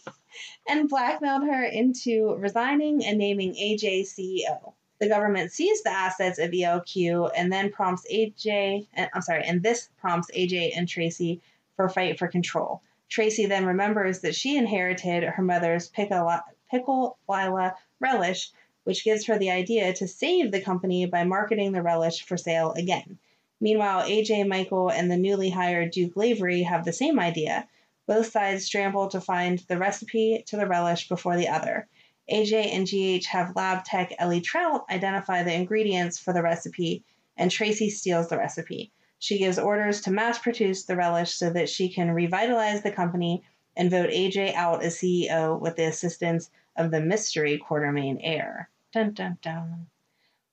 and 0.68 0.88
blackmailed 0.88 1.44
her 1.44 1.64
into 1.64 2.34
resigning 2.36 3.04
and 3.04 3.18
naming 3.18 3.54
AJ 3.54 4.02
CEO. 4.02 4.72
The 5.00 5.08
government 5.08 5.50
seized 5.50 5.84
the 5.84 5.90
assets 5.90 6.38
of 6.38 6.50
ELQ 6.50 7.30
and 7.34 7.50
then 7.52 7.70
prompts 7.72 8.06
AJ, 8.12 8.86
and, 8.94 9.06
eh, 9.06 9.08
I'm 9.14 9.22
sorry, 9.22 9.44
and 9.44 9.62
this 9.62 9.88
prompts 9.98 10.30
AJ 10.36 10.72
and 10.76 10.86
Tracy 10.88 11.40
for 11.76 11.86
a 11.86 11.90
fight 11.90 12.18
for 12.18 12.28
control. 12.28 12.82
Tracy 13.08 13.46
then 13.46 13.64
remembers 13.64 14.20
that 14.20 14.34
she 14.34 14.56
inherited 14.56 15.24
her 15.24 15.42
mother's 15.42 15.88
pickle, 15.88 16.30
pickle 16.70 17.18
Lila 17.28 17.74
relish, 17.98 18.52
which 18.90 19.04
gives 19.04 19.26
her 19.26 19.38
the 19.38 19.52
idea 19.52 19.92
to 19.92 20.08
save 20.08 20.50
the 20.50 20.60
company 20.60 21.06
by 21.06 21.22
marketing 21.22 21.70
the 21.70 21.80
relish 21.80 22.24
for 22.24 22.36
sale 22.36 22.72
again. 22.72 23.16
Meanwhile, 23.60 24.08
AJ, 24.08 24.48
Michael, 24.48 24.90
and 24.90 25.08
the 25.08 25.16
newly 25.16 25.48
hired 25.48 25.92
Duke 25.92 26.16
Lavery 26.16 26.64
have 26.64 26.84
the 26.84 26.92
same 26.92 27.20
idea. 27.20 27.68
Both 28.08 28.32
sides 28.32 28.66
scramble 28.66 29.06
to 29.10 29.20
find 29.20 29.60
the 29.68 29.78
recipe 29.78 30.42
to 30.48 30.56
the 30.56 30.66
relish 30.66 31.08
before 31.08 31.36
the 31.36 31.46
other. 31.46 31.86
AJ 32.32 32.74
and 32.74 32.84
GH 32.84 33.26
have 33.26 33.54
lab 33.54 33.84
tech 33.84 34.12
Ellie 34.18 34.40
Trout 34.40 34.86
identify 34.90 35.44
the 35.44 35.54
ingredients 35.54 36.18
for 36.18 36.32
the 36.32 36.42
recipe, 36.42 37.04
and 37.36 37.48
Tracy 37.48 37.90
steals 37.90 38.26
the 38.26 38.38
recipe. 38.38 38.90
She 39.20 39.38
gives 39.38 39.56
orders 39.56 40.00
to 40.00 40.10
mass 40.10 40.40
produce 40.40 40.82
the 40.82 40.96
relish 40.96 41.30
so 41.30 41.48
that 41.50 41.68
she 41.68 41.90
can 41.90 42.10
revitalize 42.10 42.82
the 42.82 42.90
company 42.90 43.44
and 43.76 43.88
vote 43.88 44.10
AJ 44.10 44.54
out 44.54 44.82
as 44.82 44.96
CEO 44.96 45.60
with 45.60 45.76
the 45.76 45.84
assistance 45.84 46.50
of 46.74 46.90
the 46.90 47.00
mystery 47.00 47.56
Quartermaine 47.56 48.18
heir. 48.20 48.68
Dun 48.92 49.12
dun 49.12 49.38
dun. 49.40 49.86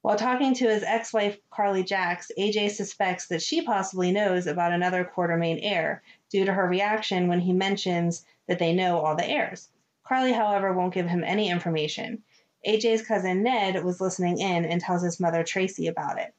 While 0.04 0.15
talking 0.15 0.54
to 0.54 0.69
his 0.69 0.84
ex 0.84 1.12
wife, 1.12 1.39
Carly 1.50 1.84
Jacks, 1.84 2.32
AJ 2.38 2.69
suspects 2.69 3.28
that 3.30 3.41
she 3.41 3.63
possibly 3.63 4.12
knows 4.12 4.45
about 4.45 4.71
another 4.71 5.04
Quartermaine 5.04 5.60
heir 5.63 6.04
due 6.30 6.45
to 6.45 6.54
her 6.54 6.67
reaction 6.67 7.28
when 7.28 7.39
he 7.39 7.52
mentions 7.52 8.26
that 8.45 8.60
they 8.60 8.73
know 8.73 9.00
all 9.00 9.15
the 9.15 9.26
heirs. 9.26 9.69
Carly, 10.04 10.34
however, 10.34 10.71
won't 10.71 10.93
give 10.93 11.08
him 11.08 11.23
any 11.23 11.50
information. 11.50 12.21
AJ's 12.65 13.02
cousin 13.02 13.41
Ned 13.41 13.84
was 13.84 14.00
listening 14.00 14.39
in 14.39 14.65
and 14.65 14.80
tells 14.80 15.02
his 15.02 15.19
mother 15.19 15.43
Tracy 15.43 15.88
about 15.88 16.19
it. 16.19 16.34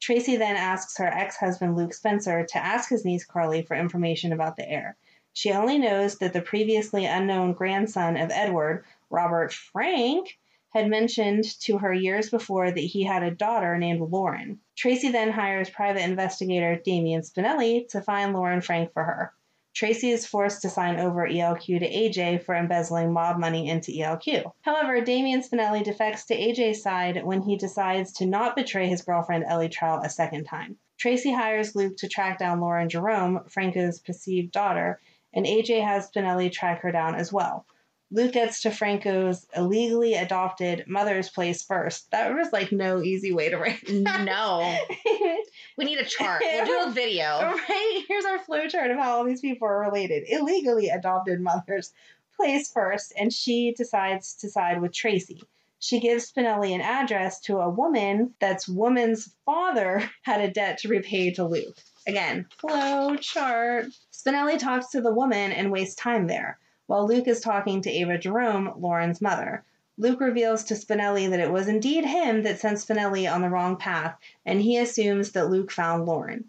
Tracy 0.00 0.36
then 0.36 0.54
asks 0.54 0.98
her 0.98 1.08
ex 1.08 1.38
husband 1.38 1.76
Luke 1.76 1.94
Spencer 1.94 2.44
to 2.44 2.58
ask 2.58 2.90
his 2.90 3.06
niece 3.06 3.24
Carly 3.24 3.62
for 3.62 3.74
information 3.74 4.34
about 4.34 4.56
the 4.56 4.68
heir. 4.68 4.96
She 5.32 5.50
only 5.50 5.78
knows 5.78 6.18
that 6.18 6.34
the 6.34 6.42
previously 6.42 7.06
unknown 7.06 7.54
grandson 7.54 8.18
of 8.18 8.30
Edward, 8.30 8.84
Robert 9.08 9.52
Frank, 9.52 10.38
had 10.70 10.88
mentioned 10.88 11.44
to 11.60 11.78
her 11.78 11.92
years 11.92 12.30
before 12.30 12.70
that 12.70 12.80
he 12.80 13.02
had 13.02 13.22
a 13.22 13.30
daughter 13.30 13.78
named 13.78 14.00
Lauren. 14.00 14.60
Tracy 14.76 15.10
then 15.10 15.30
hires 15.30 15.70
private 15.70 16.02
investigator 16.02 16.76
Damian 16.76 17.22
Spinelli 17.22 17.88
to 17.88 18.02
find 18.02 18.32
Lauren 18.32 18.60
Frank 18.60 18.92
for 18.92 19.04
her. 19.04 19.32
Tracy 19.74 20.10
is 20.10 20.26
forced 20.26 20.62
to 20.62 20.70
sign 20.70 20.98
over 20.98 21.28
ELQ 21.28 21.78
to 21.78 21.88
AJ 21.88 22.42
for 22.42 22.54
embezzling 22.54 23.12
mob 23.12 23.38
money 23.38 23.68
into 23.68 23.92
ELQ. 23.92 24.50
However, 24.62 25.00
Damian 25.00 25.40
Spinelli 25.40 25.84
defects 25.84 26.24
to 26.26 26.36
AJ's 26.36 26.82
side 26.82 27.24
when 27.24 27.42
he 27.42 27.56
decides 27.56 28.12
to 28.14 28.26
not 28.26 28.56
betray 28.56 28.88
his 28.88 29.02
girlfriend 29.02 29.44
Ellie 29.44 29.68
Trout 29.68 30.04
a 30.04 30.10
second 30.10 30.46
time. 30.46 30.78
Tracy 30.96 31.32
hires 31.32 31.76
Luke 31.76 31.96
to 31.98 32.08
track 32.08 32.38
down 32.38 32.60
Lauren 32.60 32.88
Jerome, 32.88 33.44
Franco's 33.48 34.00
perceived 34.00 34.50
daughter, 34.50 35.00
and 35.32 35.46
AJ 35.46 35.84
has 35.84 36.10
Spinelli 36.10 36.50
track 36.50 36.82
her 36.82 36.90
down 36.90 37.14
as 37.14 37.32
well. 37.32 37.64
Luke 38.10 38.32
gets 38.32 38.62
to 38.62 38.70
Franco's 38.70 39.46
illegally 39.54 40.14
adopted 40.14 40.84
mother's 40.86 41.28
place 41.28 41.62
first. 41.62 42.10
That 42.10 42.34
was 42.34 42.52
like 42.52 42.72
no 42.72 43.02
easy 43.02 43.32
way 43.32 43.50
to 43.50 43.58
write. 43.58 43.84
that. 43.86 44.24
No. 44.24 44.78
we 45.76 45.84
need 45.84 45.98
a 45.98 46.04
chart. 46.04 46.42
We'll 46.42 46.64
do 46.64 46.88
a 46.88 46.90
video. 46.94 47.24
right? 47.40 48.04
Here's 48.08 48.24
our 48.24 48.38
flow 48.38 48.66
chart 48.66 48.90
of 48.90 48.96
how 48.96 49.16
all 49.16 49.24
these 49.24 49.42
people 49.42 49.68
are 49.68 49.80
related. 49.80 50.24
Illegally 50.28 50.88
adopted 50.88 51.40
mother's 51.40 51.92
place 52.34 52.72
first, 52.72 53.12
and 53.18 53.32
she 53.32 53.74
decides 53.76 54.34
to 54.36 54.48
side 54.48 54.80
with 54.80 54.94
Tracy. 54.94 55.42
She 55.80 56.00
gives 56.00 56.32
Spinelli 56.32 56.74
an 56.74 56.80
address 56.80 57.40
to 57.42 57.58
a 57.58 57.68
woman 57.68 58.34
that's 58.40 58.68
woman's 58.68 59.34
father 59.44 60.02
had 60.22 60.40
a 60.40 60.50
debt 60.50 60.78
to 60.78 60.88
repay 60.88 61.30
to 61.32 61.44
Luke. 61.44 61.76
Again, 62.06 62.46
flow 62.58 63.16
chart. 63.16 63.86
Spinelli 64.12 64.58
talks 64.58 64.88
to 64.90 65.00
the 65.02 65.12
woman 65.12 65.52
and 65.52 65.70
wastes 65.70 65.94
time 65.94 66.26
there 66.26 66.58
while 66.88 67.06
Luke 67.06 67.28
is 67.28 67.40
talking 67.40 67.82
to 67.82 67.90
Ava 67.90 68.16
Jerome, 68.16 68.72
Lauren's 68.78 69.20
mother. 69.20 69.62
Luke 69.98 70.20
reveals 70.20 70.64
to 70.64 70.74
Spinelli 70.74 71.28
that 71.28 71.38
it 71.38 71.52
was 71.52 71.68
indeed 71.68 72.04
him 72.04 72.44
that 72.44 72.60
sent 72.60 72.78
Spinelli 72.78 73.30
on 73.30 73.42
the 73.42 73.50
wrong 73.50 73.76
path, 73.76 74.16
and 74.46 74.60
he 74.62 74.78
assumes 74.78 75.32
that 75.32 75.50
Luke 75.50 75.70
found 75.70 76.06
Lauren. 76.06 76.46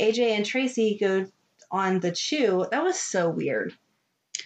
AJ 0.00 0.36
and 0.36 0.46
Tracy 0.46 0.96
go 0.98 1.26
on 1.70 2.00
the 2.00 2.10
chew. 2.10 2.66
That 2.70 2.82
was 2.82 2.98
so 2.98 3.28
weird. 3.28 3.74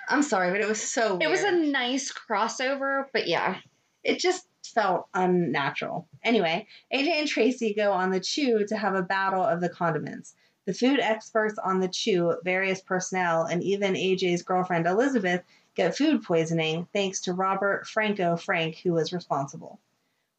I'm 0.09 0.23
sorry, 0.23 0.51
but 0.51 0.61
it 0.61 0.69
was 0.69 0.83
so 0.83 1.11
weird. 1.11 1.23
It 1.23 1.31
was 1.31 1.45
a 1.45 1.53
nice 1.53 2.13
crossover, 2.13 3.05
but 3.13 3.29
yeah. 3.29 3.59
It 4.03 4.19
just 4.19 4.49
felt 4.75 5.07
unnatural. 5.15 6.09
Anyway, 6.25 6.67
AJ 6.93 7.21
and 7.21 7.29
Tracy 7.29 7.73
go 7.73 7.93
on 7.93 8.11
the 8.11 8.19
chew 8.19 8.67
to 8.67 8.77
have 8.77 8.97
a 8.97 9.03
battle 9.03 9.45
of 9.45 9.61
the 9.61 9.69
condiments. 9.69 10.35
The 10.67 10.75
food 10.75 10.99
experts 10.99 11.59
on 11.59 11.81
the 11.81 11.89
chew, 11.89 12.37
various 12.43 12.81
personnel, 12.81 13.45
and 13.45 13.63
even 13.63 13.95
AJ's 13.95 14.43
girlfriend 14.43 14.87
Elizabeth 14.87 15.43
get 15.77 15.97
food 15.97 16.25
poisoning 16.25 16.89
thanks 16.93 17.21
to 17.23 17.33
Robert 17.33 17.87
Franco 17.87 18.37
Frank, 18.37 18.79
who 18.79 18.93
was 18.93 19.13
responsible. 19.13 19.79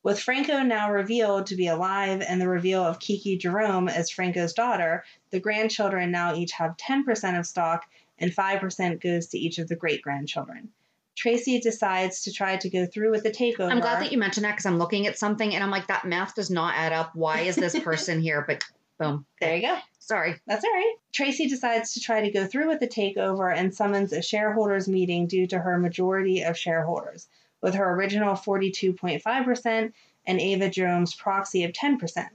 With 0.04 0.20
Franco 0.20 0.64
now 0.64 0.92
revealed 0.92 1.48
to 1.48 1.56
be 1.56 1.68
alive 1.68 2.22
and 2.22 2.42
the 2.42 2.48
reveal 2.48 2.84
of 2.84 3.00
Kiki 3.00 3.38
Jerome 3.38 3.88
as 3.88 4.10
Franco's 4.10 4.54
daughter, 4.54 5.06
the 5.32 5.40
grandchildren 5.40 6.12
now 6.12 6.36
each 6.36 6.52
have 6.54 6.78
10% 6.78 7.40
of 7.40 7.46
stock 7.46 7.86
and 8.20 8.32
5% 8.32 9.02
goes 9.02 9.28
to 9.28 9.38
each 9.38 9.60
of 9.60 9.68
the 9.68 9.76
great 9.76 10.02
grandchildren. 10.02 10.70
Tracy 11.16 11.60
decides 11.60 12.24
to 12.24 12.32
try 12.32 12.58
to 12.58 12.70
go 12.70 12.86
through 12.86 13.12
with 13.12 13.24
the 13.24 13.32
takeover. 13.32 13.72
I'm 13.72 13.80
glad 13.80 14.02
that 14.02 14.12
you 14.12 14.18
mentioned 14.18 14.46
that 14.46 14.52
because 14.52 14.66
I'm 14.66 14.78
looking 14.78 15.08
at 15.08 15.18
something 15.18 15.56
and 15.56 15.64
I'm 15.64 15.72
like, 15.72 15.88
that 15.88 16.06
math 16.06 16.36
does 16.36 16.52
not 16.52 16.76
add 16.76 16.94
up. 16.94 17.16
Why 17.16 17.42
is 17.42 17.56
this 17.56 17.78
person 17.84 18.22
here? 18.22 18.44
But 18.46 18.64
boom. 18.98 19.26
There 19.40 19.56
you 19.56 19.62
go. 19.62 19.78
Sorry. 20.00 20.36
That's 20.48 20.64
all 20.64 20.72
right. 20.72 20.96
Tracy 21.14 21.48
decides 21.48 21.94
to 21.94 22.00
try 22.00 22.22
to 22.22 22.32
go 22.32 22.46
through 22.46 22.68
with 22.70 22.80
the 22.80 22.88
takeover 22.88 23.56
and 23.56 23.74
summons 23.74 24.14
a 24.14 24.22
shareholders 24.22 24.88
meeting 24.88 25.28
due 25.28 25.48
to 25.48 25.60
her 25.60 25.78
majority 25.78 26.44
of 26.44 26.58
shareholders, 26.58 27.28
with 27.62 27.76
her 27.76 27.94
original 27.94 28.34
42.5% 28.36 29.92
and 30.26 30.42
Ava 30.42 30.70
Jerome's 30.70 31.16
proxy 31.16 31.64
of 31.64 31.72
10%. 31.72 32.28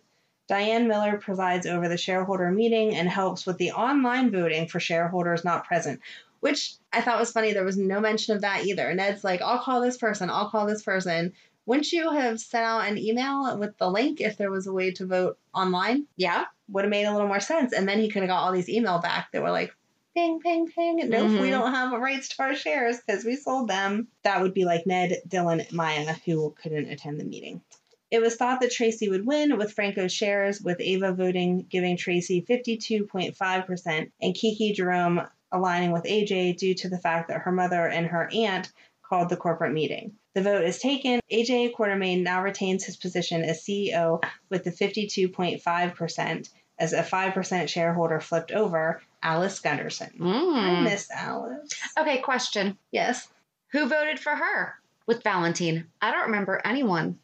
Diane 0.49 0.89
Miller 0.89 1.17
presides 1.19 1.67
over 1.67 1.89
the 1.89 1.97
shareholder 1.97 2.51
meeting 2.51 2.95
and 2.95 3.09
helps 3.09 3.47
with 3.47 3.59
the 3.59 3.73
online 3.73 4.31
voting 4.31 4.67
for 4.67 4.81
shareholders 4.81 5.45
not 5.45 5.65
present, 5.65 6.01
which 6.41 6.75
I 6.93 7.01
thought 7.01 7.21
was 7.21 7.33
funny. 7.33 7.53
There 7.53 7.65
was 7.65 7.79
no 7.79 8.01
mention 8.01 8.35
of 8.35 8.43
that 8.43 8.67
either. 8.67 8.93
Ned's 8.93 9.25
like, 9.25 9.41
I'll 9.41 9.63
call 9.63 9.81
this 9.81 9.97
person, 9.97 10.29
I'll 10.29 10.51
call 10.51 10.67
this 10.67 10.83
person. 10.83 11.33
Wouldn't 11.67 11.93
you 11.93 12.11
have 12.11 12.41
sent 12.41 12.65
out 12.65 12.89
an 12.89 12.99
email 12.99 13.57
with 13.59 13.77
the 13.79 13.91
link 13.91 14.21
if 14.21 14.37
there 14.37 14.51
was 14.51 14.67
a 14.67 14.73
way 14.73 14.91
to 14.93 15.07
vote 15.07 15.39
online? 15.55 16.07
Yeah. 16.17 16.45
Would 16.69 16.85
have 16.85 16.91
made 16.91 17.05
a 17.05 17.13
little 17.13 17.29
more 17.29 17.41
sense. 17.41 17.73
And 17.73 17.89
then 17.89 18.01
he 18.01 18.09
could 18.09 18.23
have 18.23 18.29
got 18.29 18.43
all 18.43 18.53
these 18.53 18.69
email 18.69 18.99
back 18.99 19.31
that 19.33 19.43
were 19.43 19.51
like, 19.51 19.73
ping, 20.15 20.41
ping, 20.41 20.67
ping. 20.67 21.09
Nope, 21.09 21.31
Mhm. 21.31 21.41
we 21.41 21.51
don't 21.51 21.73
have 21.73 21.93
rights 21.99 22.29
to 22.29 22.43
our 22.43 22.55
shares 22.55 22.99
because 22.99 23.25
we 23.25 23.37
sold 23.37 23.69
them. 23.69 24.09
That 24.25 24.43
would 24.43 24.55
be 24.55 24.65
like 24.65 24.87
Ned, 24.87 25.23
Dylan, 25.29 25.71
Maya, 25.73 26.15
who 26.25 26.55
couldn't 26.61 26.91
attend 26.91 27.19
the 27.21 27.25
meeting. 27.25 27.63
It 28.11 28.21
was 28.21 28.37
thought 28.37 28.61
that 28.61 28.71
Tracy 28.73 29.09
would 29.09 29.25
win 29.25 29.57
with 29.57 29.73
Franco's 29.73 30.13
shares, 30.13 30.61
with 30.61 30.81
Ava 30.81 31.15
voting 31.15 31.65
giving 31.71 31.97
Tracy 31.97 32.43
52.5% 32.43 34.11
and 34.21 34.35
Kiki 34.35 34.73
Jerome 34.75 35.23
aligning 35.51 35.93
with 35.93 36.05
AJ 36.05 36.53
due 36.59 36.75
to 36.75 36.89
the 36.91 36.99
fact 36.99 37.29
that 37.29 37.43
her 37.43 37.53
mother 37.53 37.87
and 37.87 38.07
her 38.07 38.29
aunt 38.33 38.71
called 39.13 39.29
the 39.29 39.37
corporate 39.37 39.75
meeting. 39.75 40.13
The 40.35 40.41
vote 40.41 40.65
is 40.65 40.79
taken. 40.79 41.21
AJ 41.31 41.75
Quartermaine 41.75 42.23
now 42.23 42.43
retains 42.43 42.83
his 42.85 42.97
position 42.97 43.43
as 43.43 43.63
CEO 43.63 44.23
with 44.49 44.65
the 44.65 44.71
52.5% 44.71 46.49
as 46.79 46.95
a 46.95 47.03
5% 47.03 47.69
shareholder 47.69 48.21
flipped 48.21 48.53
over, 48.53 49.03
Alice 49.23 49.61
Gunderson. 49.61 50.13
I 50.19 50.25
Mm. 50.25 50.85
miss 50.85 51.11
Alice. 51.11 51.71
Okay, 51.99 52.23
question. 52.23 52.79
Yes. 52.91 53.29
Who 53.73 53.87
voted 53.87 54.19
for 54.19 54.35
her 54.35 54.77
with 55.07 55.23
Valentine? 55.23 55.89
I 56.01 56.11
don't 56.11 56.27
remember 56.31 56.63
anyone. 56.65 57.19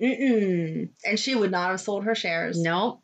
Mm-mm. 0.00 0.90
And 1.04 1.18
she 1.18 1.34
would 1.34 1.50
not 1.50 1.70
have 1.70 1.80
sold 1.80 2.04
her 2.04 2.14
shares. 2.14 2.60
Nope. 2.62 3.01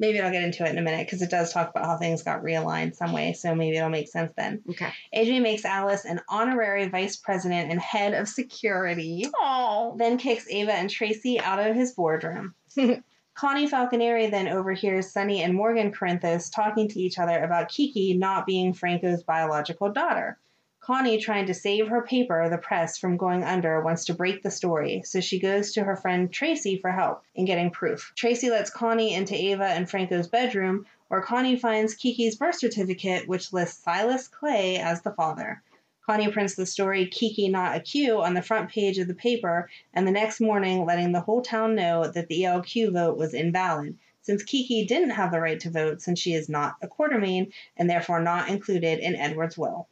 Maybe 0.00 0.18
I'll 0.18 0.32
get 0.32 0.42
into 0.42 0.64
it 0.64 0.70
in 0.70 0.78
a 0.78 0.82
minute 0.82 1.06
because 1.06 1.20
it 1.20 1.30
does 1.30 1.52
talk 1.52 1.70
about 1.70 1.84
how 1.84 1.98
things 1.98 2.22
got 2.22 2.42
realigned 2.42 2.96
some 2.96 3.12
way, 3.12 3.34
so 3.34 3.54
maybe 3.54 3.76
it'll 3.76 3.90
make 3.90 4.08
sense 4.08 4.32
then. 4.34 4.62
Okay. 4.68 4.90
AJ 5.14 5.42
makes 5.42 5.66
Alice 5.66 6.06
an 6.06 6.22
honorary 6.26 6.88
vice 6.88 7.16
president 7.16 7.70
and 7.70 7.78
head 7.78 8.14
of 8.14 8.26
security. 8.26 9.26
Oh. 9.38 9.94
then 9.98 10.16
kicks 10.16 10.48
Ava 10.48 10.72
and 10.72 10.88
Tracy 10.88 11.38
out 11.38 11.58
of 11.58 11.76
his 11.76 11.92
boardroom. 11.92 12.54
Connie 13.34 13.68
Falconeri 13.68 14.30
then 14.30 14.48
overhears 14.48 15.12
Sonny 15.12 15.42
and 15.42 15.54
Morgan 15.54 15.92
Corinthos 15.92 16.50
talking 16.50 16.88
to 16.88 16.98
each 16.98 17.18
other 17.18 17.42
about 17.42 17.68
Kiki 17.68 18.14
not 18.14 18.46
being 18.46 18.72
Franco's 18.72 19.22
biological 19.22 19.92
daughter. 19.92 20.38
Connie, 20.92 21.18
trying 21.18 21.46
to 21.46 21.54
save 21.54 21.86
her 21.86 22.02
paper, 22.02 22.48
the 22.48 22.58
press, 22.58 22.98
from 22.98 23.16
going 23.16 23.44
under, 23.44 23.80
wants 23.80 24.06
to 24.06 24.12
break 24.12 24.42
the 24.42 24.50
story, 24.50 25.02
so 25.04 25.20
she 25.20 25.38
goes 25.38 25.70
to 25.70 25.84
her 25.84 25.94
friend 25.94 26.32
Tracy 26.32 26.76
for 26.76 26.90
help 26.90 27.22
in 27.36 27.44
getting 27.44 27.70
proof. 27.70 28.12
Tracy 28.16 28.50
lets 28.50 28.70
Connie 28.70 29.14
into 29.14 29.36
Ava 29.36 29.66
and 29.66 29.88
Franco's 29.88 30.26
bedroom, 30.26 30.86
where 31.06 31.22
Connie 31.22 31.54
finds 31.54 31.94
Kiki's 31.94 32.34
birth 32.34 32.56
certificate, 32.56 33.28
which 33.28 33.52
lists 33.52 33.84
Silas 33.84 34.26
Clay 34.26 34.78
as 34.78 35.02
the 35.02 35.12
father. 35.12 35.62
Connie 36.04 36.32
prints 36.32 36.56
the 36.56 36.66
story 36.66 37.06
Kiki 37.06 37.48
Not 37.48 37.76
a 37.76 37.80
Q 37.80 38.20
on 38.20 38.34
the 38.34 38.42
front 38.42 38.68
page 38.68 38.98
of 38.98 39.06
the 39.06 39.14
paper, 39.14 39.70
and 39.94 40.08
the 40.08 40.10
next 40.10 40.40
morning 40.40 40.84
letting 40.84 41.12
the 41.12 41.20
whole 41.20 41.40
town 41.40 41.76
know 41.76 42.10
that 42.10 42.26
the 42.26 42.42
ELQ 42.42 42.92
vote 42.92 43.16
was 43.16 43.32
invalid, 43.32 43.96
since 44.22 44.42
Kiki 44.42 44.84
didn't 44.86 45.10
have 45.10 45.30
the 45.30 45.40
right 45.40 45.60
to 45.60 45.70
vote 45.70 46.02
since 46.02 46.18
she 46.18 46.34
is 46.34 46.48
not 46.48 46.74
a 46.82 46.88
Quartermaine 46.88 47.52
and 47.76 47.88
therefore 47.88 48.18
not 48.18 48.48
included 48.48 48.98
in 48.98 49.14
Edward's 49.14 49.56
will. 49.56 49.86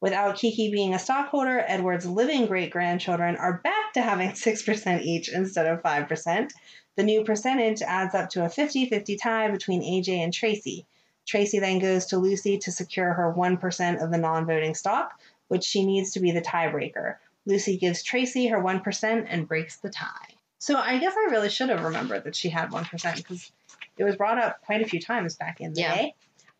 Without 0.00 0.36
Kiki 0.36 0.70
being 0.70 0.92
a 0.94 0.98
stockholder, 0.98 1.64
Edward's 1.66 2.06
living 2.06 2.46
great 2.46 2.70
grandchildren 2.70 3.36
are 3.36 3.60
back 3.64 3.92
to 3.94 4.02
having 4.02 4.30
6% 4.32 5.02
each 5.02 5.28
instead 5.32 5.66
of 5.66 5.82
5%. 5.82 6.50
The 6.96 7.02
new 7.02 7.24
percentage 7.24 7.82
adds 7.82 8.14
up 8.14 8.30
to 8.30 8.44
a 8.44 8.48
50 8.48 8.86
50 8.88 9.16
tie 9.16 9.50
between 9.50 9.82
AJ 9.82 10.18
and 10.18 10.32
Tracy. 10.32 10.86
Tracy 11.26 11.58
then 11.58 11.78
goes 11.78 12.06
to 12.06 12.18
Lucy 12.18 12.58
to 12.58 12.70
secure 12.70 13.12
her 13.12 13.34
1% 13.36 14.02
of 14.04 14.10
the 14.10 14.18
non 14.18 14.46
voting 14.46 14.74
stock, 14.74 15.18
which 15.48 15.64
she 15.64 15.84
needs 15.84 16.12
to 16.12 16.20
be 16.20 16.32
the 16.32 16.42
tiebreaker. 16.42 17.16
Lucy 17.46 17.78
gives 17.78 18.02
Tracy 18.02 18.46
her 18.48 18.58
1% 18.62 19.26
and 19.28 19.48
breaks 19.48 19.78
the 19.78 19.90
tie. 19.90 20.34
So 20.58 20.76
I 20.76 20.98
guess 20.98 21.14
I 21.14 21.30
really 21.30 21.50
should 21.50 21.68
have 21.68 21.82
remembered 21.82 22.24
that 22.24 22.36
she 22.36 22.48
had 22.48 22.70
1% 22.70 23.16
because 23.16 23.50
it 23.98 24.04
was 24.04 24.16
brought 24.16 24.38
up 24.38 24.60
quite 24.64 24.82
a 24.82 24.86
few 24.86 25.00
times 25.00 25.36
back 25.36 25.60
in 25.60 25.72
the 25.72 25.80
Yeah. 25.80 25.94
day. 25.94 26.14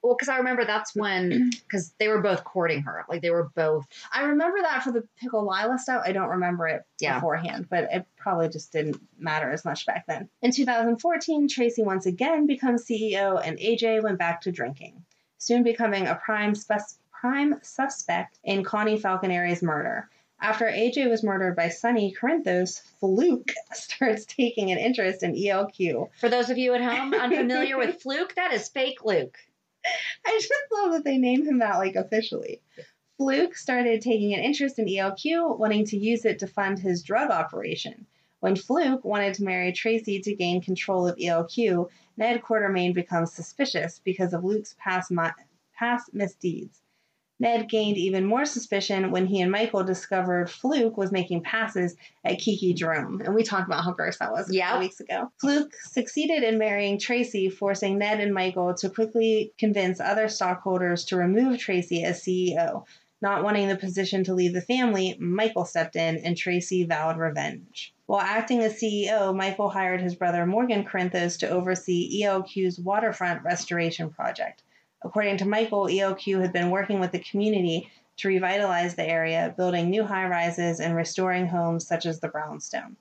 Well, 0.04 0.14
because 0.14 0.28
I 0.28 0.36
remember 0.36 0.66
that's 0.66 0.94
when, 0.94 1.48
because 1.66 1.94
they 1.98 2.08
were 2.08 2.20
both 2.20 2.44
courting 2.44 2.82
her. 2.82 3.06
Like 3.08 3.22
they 3.22 3.30
were 3.30 3.48
both. 3.54 3.86
I 4.12 4.24
remember 4.24 4.58
that 4.60 4.82
for 4.82 4.92
the 4.92 5.08
Pickle 5.16 5.48
Lila 5.48 5.78
stuff. 5.78 6.02
I 6.04 6.12
don't 6.12 6.28
remember 6.28 6.68
it 6.68 6.82
Yeah. 7.00 7.14
beforehand, 7.14 7.68
but 7.70 7.88
it 7.90 8.06
probably 8.18 8.50
just 8.50 8.70
didn't 8.70 9.00
matter 9.18 9.50
as 9.50 9.64
much 9.64 9.86
back 9.86 10.04
then. 10.06 10.28
In 10.42 10.52
2014, 10.52 11.48
Tracy 11.48 11.82
once 11.82 12.04
again 12.04 12.46
becomes 12.46 12.84
CEO 12.84 13.40
and 13.42 13.58
AJ 13.58 14.02
went 14.02 14.18
back 14.18 14.42
to 14.42 14.52
drinking, 14.52 15.02
soon 15.38 15.62
becoming 15.62 16.06
a 16.06 16.16
prime, 16.16 16.52
prime 17.10 17.58
suspect 17.62 18.38
in 18.44 18.62
Connie 18.62 19.00
Falconeri's 19.00 19.62
murder. 19.62 20.10
After 20.38 20.66
AJ 20.66 21.08
was 21.08 21.22
murdered 21.22 21.56
by 21.56 21.70
Sonny 21.70 22.14
Corinthos, 22.14 22.82
Fluke 23.00 23.52
starts 23.72 24.26
taking 24.26 24.70
an 24.70 24.76
interest 24.76 25.22
in 25.22 25.32
ELQ. 25.32 26.10
For 26.20 26.28
those 26.28 26.50
of 26.50 26.58
you 26.58 26.74
at 26.74 26.82
home 26.82 27.14
unfamiliar 27.14 27.78
with 27.78 28.00
Fluke, 28.02 28.34
that 28.34 28.52
is 28.52 28.68
fake 28.68 29.02
Luke. 29.02 29.38
I 30.26 30.38
just 30.40 30.52
love 30.72 30.92
that 30.92 31.04
they 31.04 31.18
named 31.18 31.46
him 31.46 31.58
that 31.58 31.78
like 31.78 31.96
officially. 31.96 32.60
Fluke 33.16 33.56
started 33.56 34.00
taking 34.00 34.34
an 34.34 34.40
interest 34.40 34.78
in 34.78 34.86
ELQ, 34.86 35.58
wanting 35.58 35.84
to 35.86 35.96
use 35.96 36.24
it 36.24 36.38
to 36.40 36.46
fund 36.46 36.78
his 36.78 37.02
drug 37.02 37.30
operation. 37.30 38.06
When 38.40 38.56
Fluke 38.56 39.04
wanted 39.04 39.34
to 39.34 39.44
marry 39.44 39.72
Tracy 39.72 40.20
to 40.20 40.34
gain 40.34 40.60
control 40.60 41.06
of 41.06 41.16
ELQ, 41.16 41.88
Ned 42.16 42.42
Quartermaine 42.42 42.92
becomes 42.92 43.32
suspicious 43.32 44.00
because 44.04 44.34
of 44.34 44.44
Luke's 44.44 44.74
past, 44.78 45.12
past 45.74 46.12
misdeeds. 46.12 46.82
Ned 47.40 47.68
gained 47.68 47.96
even 47.96 48.24
more 48.24 48.44
suspicion 48.44 49.10
when 49.10 49.26
he 49.26 49.40
and 49.40 49.50
Michael 49.50 49.82
discovered 49.82 50.48
Fluke 50.48 50.96
was 50.96 51.10
making 51.10 51.42
passes 51.42 51.96
at 52.24 52.38
Kiki 52.38 52.72
Jerome. 52.74 53.20
And 53.22 53.34
we 53.34 53.42
talked 53.42 53.66
about 53.66 53.84
how 53.84 53.92
gross 53.92 54.18
that 54.18 54.30
was 54.30 54.48
a 54.48 54.58
couple 54.58 54.80
weeks 54.80 55.00
ago. 55.00 55.32
Fluke 55.40 55.74
succeeded 55.74 56.44
in 56.44 56.58
marrying 56.58 56.98
Tracy, 56.98 57.50
forcing 57.50 57.98
Ned 57.98 58.20
and 58.20 58.32
Michael 58.32 58.72
to 58.74 58.88
quickly 58.88 59.52
convince 59.58 60.00
other 60.00 60.28
stockholders 60.28 61.04
to 61.06 61.16
remove 61.16 61.58
Tracy 61.58 62.04
as 62.04 62.22
CEO. 62.22 62.84
Not 63.20 63.42
wanting 63.42 63.68
the 63.68 63.76
position 63.76 64.22
to 64.24 64.34
leave 64.34 64.52
the 64.52 64.60
family, 64.60 65.16
Michael 65.18 65.64
stepped 65.64 65.96
in 65.96 66.18
and 66.18 66.36
Tracy 66.36 66.84
vowed 66.84 67.16
revenge. 67.16 67.94
While 68.06 68.20
acting 68.20 68.60
as 68.60 68.74
CEO, 68.74 69.34
Michael 69.34 69.70
hired 69.70 70.02
his 70.02 70.14
brother 70.14 70.44
Morgan 70.44 70.84
Corinthos 70.84 71.38
to 71.38 71.48
oversee 71.48 72.22
ELQ's 72.22 72.78
waterfront 72.78 73.42
restoration 73.42 74.10
project. 74.10 74.62
According 75.04 75.36
to 75.38 75.48
Michael, 75.48 75.84
ELQ 75.84 76.40
had 76.40 76.52
been 76.52 76.70
working 76.70 76.98
with 76.98 77.12
the 77.12 77.18
community 77.18 77.90
to 78.16 78.28
revitalize 78.28 78.94
the 78.94 79.06
area, 79.06 79.54
building 79.56 79.90
new 79.90 80.04
high 80.04 80.26
rises 80.26 80.80
and 80.80 80.96
restoring 80.96 81.46
homes 81.46 81.86
such 81.86 82.06
as 82.06 82.20
the 82.20 82.28
Brownstone. 82.28 82.96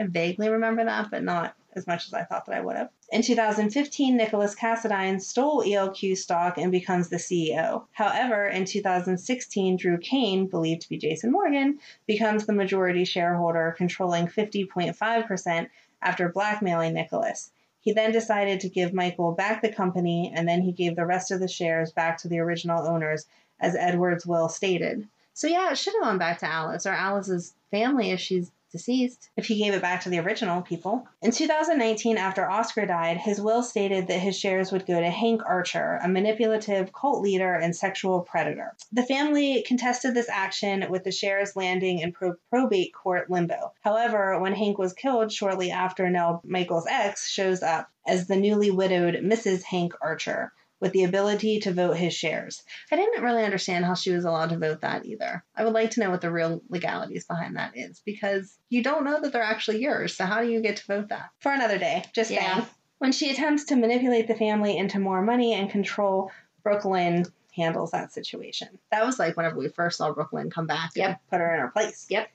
I 0.00 0.06
vaguely 0.06 0.48
remember 0.48 0.84
that, 0.84 1.10
but 1.10 1.22
not 1.22 1.54
as 1.76 1.86
much 1.86 2.06
as 2.06 2.14
I 2.14 2.24
thought 2.24 2.46
that 2.46 2.54
I 2.54 2.60
would 2.60 2.76
have. 2.76 2.90
In 3.12 3.22
2015, 3.22 4.16
Nicholas 4.16 4.54
Cassadine 4.54 5.20
stole 5.20 5.62
ELQ 5.62 6.16
stock 6.16 6.56
and 6.56 6.72
becomes 6.72 7.08
the 7.08 7.16
CEO. 7.16 7.84
However, 7.92 8.46
in 8.46 8.64
2016, 8.64 9.76
Drew 9.76 9.98
Cain, 9.98 10.46
believed 10.46 10.82
to 10.82 10.88
be 10.88 10.98
Jason 10.98 11.30
Morgan, 11.30 11.78
becomes 12.06 12.46
the 12.46 12.52
majority 12.52 13.04
shareholder, 13.04 13.74
controlling 13.76 14.26
50.5% 14.26 15.68
after 16.02 16.28
blackmailing 16.28 16.94
Nicholas. 16.94 17.50
He 17.84 17.92
then 17.92 18.12
decided 18.12 18.60
to 18.60 18.70
give 18.70 18.94
Michael 18.94 19.32
back 19.32 19.60
the 19.60 19.72
company, 19.72 20.32
and 20.34 20.48
then 20.48 20.62
he 20.62 20.72
gave 20.72 20.96
the 20.96 21.04
rest 21.04 21.30
of 21.30 21.38
the 21.38 21.48
shares 21.48 21.92
back 21.92 22.16
to 22.18 22.28
the 22.28 22.38
original 22.38 22.86
owners, 22.86 23.26
as 23.60 23.76
Edward's 23.76 24.26
will 24.26 24.48
stated. 24.48 25.06
So, 25.34 25.46
yeah, 25.46 25.70
it 25.70 25.76
should 25.76 25.92
have 25.94 26.02
gone 26.02 26.18
back 26.18 26.38
to 26.38 26.50
Alice 26.50 26.86
or 26.86 26.92
Alice's 26.92 27.52
family 27.70 28.10
if 28.10 28.20
she's 28.20 28.50
deceased, 28.74 29.30
if 29.36 29.46
he 29.46 29.62
gave 29.62 29.72
it 29.72 29.80
back 29.80 30.02
to 30.02 30.10
the 30.10 30.18
original 30.18 30.60
people. 30.60 31.06
In 31.22 31.30
2019, 31.30 32.18
after 32.18 32.50
Oscar 32.50 32.86
died, 32.86 33.18
his 33.18 33.40
will 33.40 33.62
stated 33.62 34.08
that 34.08 34.18
his 34.18 34.36
shares 34.36 34.72
would 34.72 34.84
go 34.84 35.00
to 35.00 35.10
Hank 35.10 35.42
Archer, 35.46 36.00
a 36.02 36.08
manipulative 36.08 36.92
cult 36.92 37.22
leader 37.22 37.54
and 37.54 37.74
sexual 37.74 38.22
predator. 38.22 38.74
The 38.92 39.04
family 39.04 39.62
contested 39.62 40.12
this 40.12 40.28
action 40.28 40.86
with 40.90 41.04
the 41.04 41.12
shares 41.12 41.54
landing 41.54 42.00
in 42.00 42.10
pro- 42.10 42.34
probate 42.50 42.92
court 42.92 43.30
limbo. 43.30 43.72
However, 43.80 44.40
when 44.40 44.54
Hank 44.54 44.76
was 44.76 44.92
killed 44.92 45.30
shortly 45.30 45.70
after 45.70 46.10
Nelle 46.10 46.42
Michael's 46.44 46.88
ex 46.88 47.30
shows 47.30 47.62
up 47.62 47.88
as 48.04 48.26
the 48.26 48.36
newly 48.36 48.72
widowed 48.72 49.14
Mrs. 49.14 49.62
Hank 49.62 49.92
Archer 50.02 50.52
with 50.80 50.92
the 50.92 51.04
ability 51.04 51.60
to 51.60 51.72
vote 51.72 51.96
his 51.96 52.12
shares. 52.14 52.62
I 52.92 52.96
didn't 52.96 53.22
really 53.22 53.44
understand 53.44 53.84
how 53.84 53.94
she 53.94 54.10
was 54.12 54.24
allowed 54.24 54.50
to 54.50 54.58
vote 54.58 54.80
that 54.82 55.06
either. 55.06 55.44
I 55.56 55.64
would 55.64 55.72
like 55.72 55.90
to 55.92 56.00
know 56.00 56.10
what 56.10 56.20
the 56.20 56.30
real 56.30 56.60
legalities 56.68 57.24
behind 57.24 57.56
that 57.56 57.76
is 57.76 58.02
because 58.04 58.58
you 58.68 58.82
don't 58.82 59.04
know 59.04 59.20
that 59.20 59.32
they're 59.32 59.42
actually 59.42 59.80
yours. 59.82 60.16
So 60.16 60.24
how 60.26 60.42
do 60.42 60.48
you 60.48 60.60
get 60.60 60.76
to 60.76 60.86
vote 60.86 61.08
that? 61.08 61.30
For 61.40 61.52
another 61.52 61.78
day, 61.78 62.04
just 62.14 62.30
Yeah. 62.30 62.54
saying. 62.56 62.66
When 62.98 63.12
she 63.12 63.30
attempts 63.30 63.64
to 63.66 63.76
manipulate 63.76 64.28
the 64.28 64.34
family 64.34 64.76
into 64.76 64.98
more 64.98 65.20
money 65.22 65.52
and 65.54 65.68
control, 65.70 66.30
Brooklyn 66.62 67.26
handles 67.54 67.90
that 67.92 68.12
situation. 68.12 68.78
That 68.90 69.04
was 69.04 69.18
like 69.18 69.36
whenever 69.36 69.56
we 69.56 69.68
first 69.68 69.98
saw 69.98 70.12
Brooklyn 70.12 70.50
come 70.50 70.66
back 70.66 70.90
and 70.96 71.02
Yep. 71.08 71.20
put 71.30 71.40
her 71.40 71.54
in 71.54 71.60
her 71.60 71.68
place. 71.68 72.06
Yep. 72.08 72.28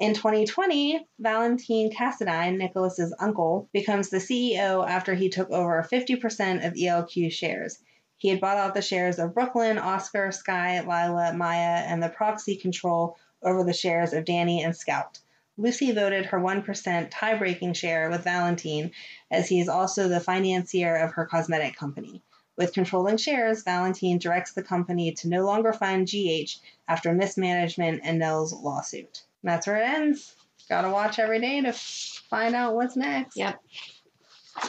In 0.00 0.14
2020, 0.14 1.08
Valentine 1.18 1.90
Cassadine, 1.90 2.56
Nicholas's 2.56 3.12
uncle, 3.18 3.68
becomes 3.72 4.10
the 4.10 4.18
CEO 4.18 4.88
after 4.88 5.12
he 5.12 5.28
took 5.28 5.50
over 5.50 5.82
50% 5.82 6.64
of 6.64 6.74
ELQ 6.74 7.32
shares. 7.32 7.80
He 8.16 8.28
had 8.28 8.40
bought 8.40 8.58
out 8.58 8.74
the 8.74 8.80
shares 8.80 9.18
of 9.18 9.34
Brooklyn, 9.34 9.76
Oscar, 9.76 10.30
Sky, 10.30 10.78
Lila, 10.82 11.34
Maya, 11.34 11.82
and 11.84 12.00
the 12.00 12.10
proxy 12.10 12.54
control 12.54 13.16
over 13.42 13.64
the 13.64 13.72
shares 13.72 14.12
of 14.12 14.24
Danny 14.24 14.62
and 14.62 14.76
Scout. 14.76 15.18
Lucy 15.56 15.90
voted 15.90 16.26
her 16.26 16.38
1% 16.38 17.08
tie 17.10 17.34
breaking 17.36 17.72
share 17.72 18.08
with 18.08 18.22
Valentine, 18.22 18.92
as 19.32 19.48
he 19.48 19.58
is 19.58 19.68
also 19.68 20.06
the 20.06 20.20
financier 20.20 20.94
of 20.94 21.14
her 21.14 21.26
cosmetic 21.26 21.74
company. 21.74 22.22
With 22.56 22.72
controlling 22.72 23.16
shares, 23.16 23.64
Valentine 23.64 24.18
directs 24.18 24.52
the 24.52 24.62
company 24.62 25.10
to 25.14 25.28
no 25.28 25.44
longer 25.44 25.72
fund 25.72 26.06
GH 26.06 26.60
after 26.86 27.12
mismanagement 27.12 28.02
and 28.04 28.20
Nelle's 28.20 28.52
lawsuit. 28.52 29.24
And 29.42 29.50
that's 29.50 29.66
where 29.66 29.76
it 29.76 29.88
ends. 29.88 30.34
Gotta 30.68 30.90
watch 30.90 31.18
every 31.18 31.40
day 31.40 31.60
to 31.62 31.72
find 31.72 32.54
out 32.54 32.74
what's 32.74 32.96
next. 32.96 33.36
Yep. 33.36 33.60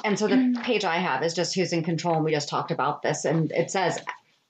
And 0.03 0.17
so 0.17 0.27
the 0.27 0.36
mm. 0.36 0.63
page 0.63 0.86
I 0.86 0.97
have 0.97 1.23
is 1.23 1.34
just 1.34 1.55
who's 1.55 1.73
in 1.73 1.84
control, 1.84 2.15
and 2.15 2.23
we 2.23 2.32
just 2.32 2.49
talked 2.49 2.71
about 2.71 3.01
this. 3.01 3.25
And 3.25 3.51
it 3.51 3.71
says, 3.71 3.99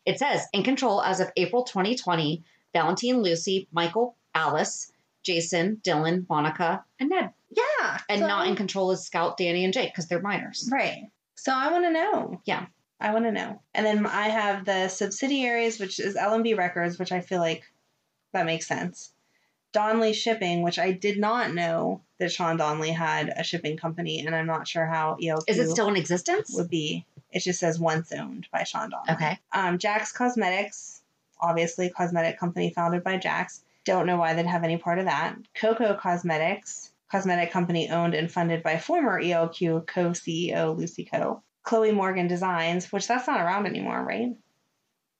it 0.05 0.19
says 0.19 0.45
in 0.53 0.63
control 0.63 1.01
as 1.01 1.19
of 1.19 1.31
April 1.37 1.63
2020, 1.63 2.43
Valentine, 2.73 3.21
Lucy, 3.21 3.67
Michael, 3.71 4.15
Alice, 4.35 4.91
Jason, 5.23 5.81
Dylan, 5.83 6.27
Monica, 6.29 6.83
and 6.99 7.09
Ned. 7.09 7.31
Yeah. 7.49 7.99
And 8.09 8.19
so- 8.19 8.27
not 8.27 8.47
in 8.47 8.55
control 8.55 8.91
is 8.91 9.05
Scout, 9.05 9.37
Danny, 9.37 9.63
and 9.63 9.73
Jake 9.73 9.91
because 9.91 10.07
they're 10.07 10.21
minors. 10.21 10.69
Right. 10.71 11.09
So 11.35 11.53
I 11.53 11.71
want 11.71 11.85
to 11.85 11.91
know. 11.91 12.41
Yeah. 12.45 12.65
I 12.99 13.13
want 13.13 13.25
to 13.25 13.31
know. 13.31 13.61
And 13.73 13.85
then 13.85 14.05
I 14.05 14.27
have 14.27 14.65
the 14.65 14.89
subsidiaries, 14.89 15.79
which 15.79 15.99
is 15.99 16.15
LMB 16.15 16.57
Records, 16.57 16.99
which 16.99 17.13
I 17.13 17.21
feel 17.21 17.39
like 17.39 17.63
that 18.33 18.45
makes 18.45 18.67
sense. 18.67 19.13
Donely 19.73 20.13
Shipping, 20.13 20.61
which 20.61 20.79
I 20.79 20.91
did 20.91 21.19
not 21.19 21.53
know 21.53 22.01
that 22.19 22.31
Sean 22.31 22.57
Donely 22.57 22.93
had 22.93 23.29
a 23.35 23.43
shipping 23.43 23.77
company, 23.77 24.19
and 24.25 24.35
I'm 24.35 24.47
not 24.47 24.67
sure 24.67 24.85
how 24.85 25.17
ELQ 25.21 25.43
Is 25.47 25.59
it 25.59 25.69
still 25.69 25.87
in 25.87 25.95
existence? 25.95 26.51
would 26.55 26.69
be. 26.69 27.05
It 27.31 27.43
just 27.43 27.59
says 27.59 27.79
once 27.79 28.11
owned 28.11 28.47
by 28.51 28.63
Sean 28.63 28.89
Donely. 28.91 29.13
Okay. 29.13 29.39
Um, 29.51 29.77
Jax 29.77 30.11
Cosmetics, 30.11 31.01
obviously 31.39 31.89
cosmetic 31.89 32.39
company 32.39 32.71
founded 32.71 33.03
by 33.03 33.17
Jax. 33.17 33.61
Don't 33.85 34.05
know 34.05 34.17
why 34.17 34.33
they'd 34.33 34.45
have 34.45 34.63
any 34.63 34.77
part 34.77 34.99
of 34.99 35.05
that. 35.05 35.35
Coco 35.55 35.95
Cosmetics, 35.95 36.91
cosmetic 37.11 37.51
company 37.51 37.89
owned 37.89 38.13
and 38.13 38.31
funded 38.31 38.63
by 38.63 38.77
former 38.77 39.21
ELQ 39.21 39.87
co-CEO 39.87 40.75
Lucy 40.77 41.05
Coe. 41.05 41.41
Chloe 41.63 41.91
Morgan 41.91 42.27
Designs, 42.27 42.91
which 42.91 43.07
that's 43.07 43.27
not 43.27 43.41
around 43.41 43.67
anymore, 43.67 44.03
right? 44.03 44.35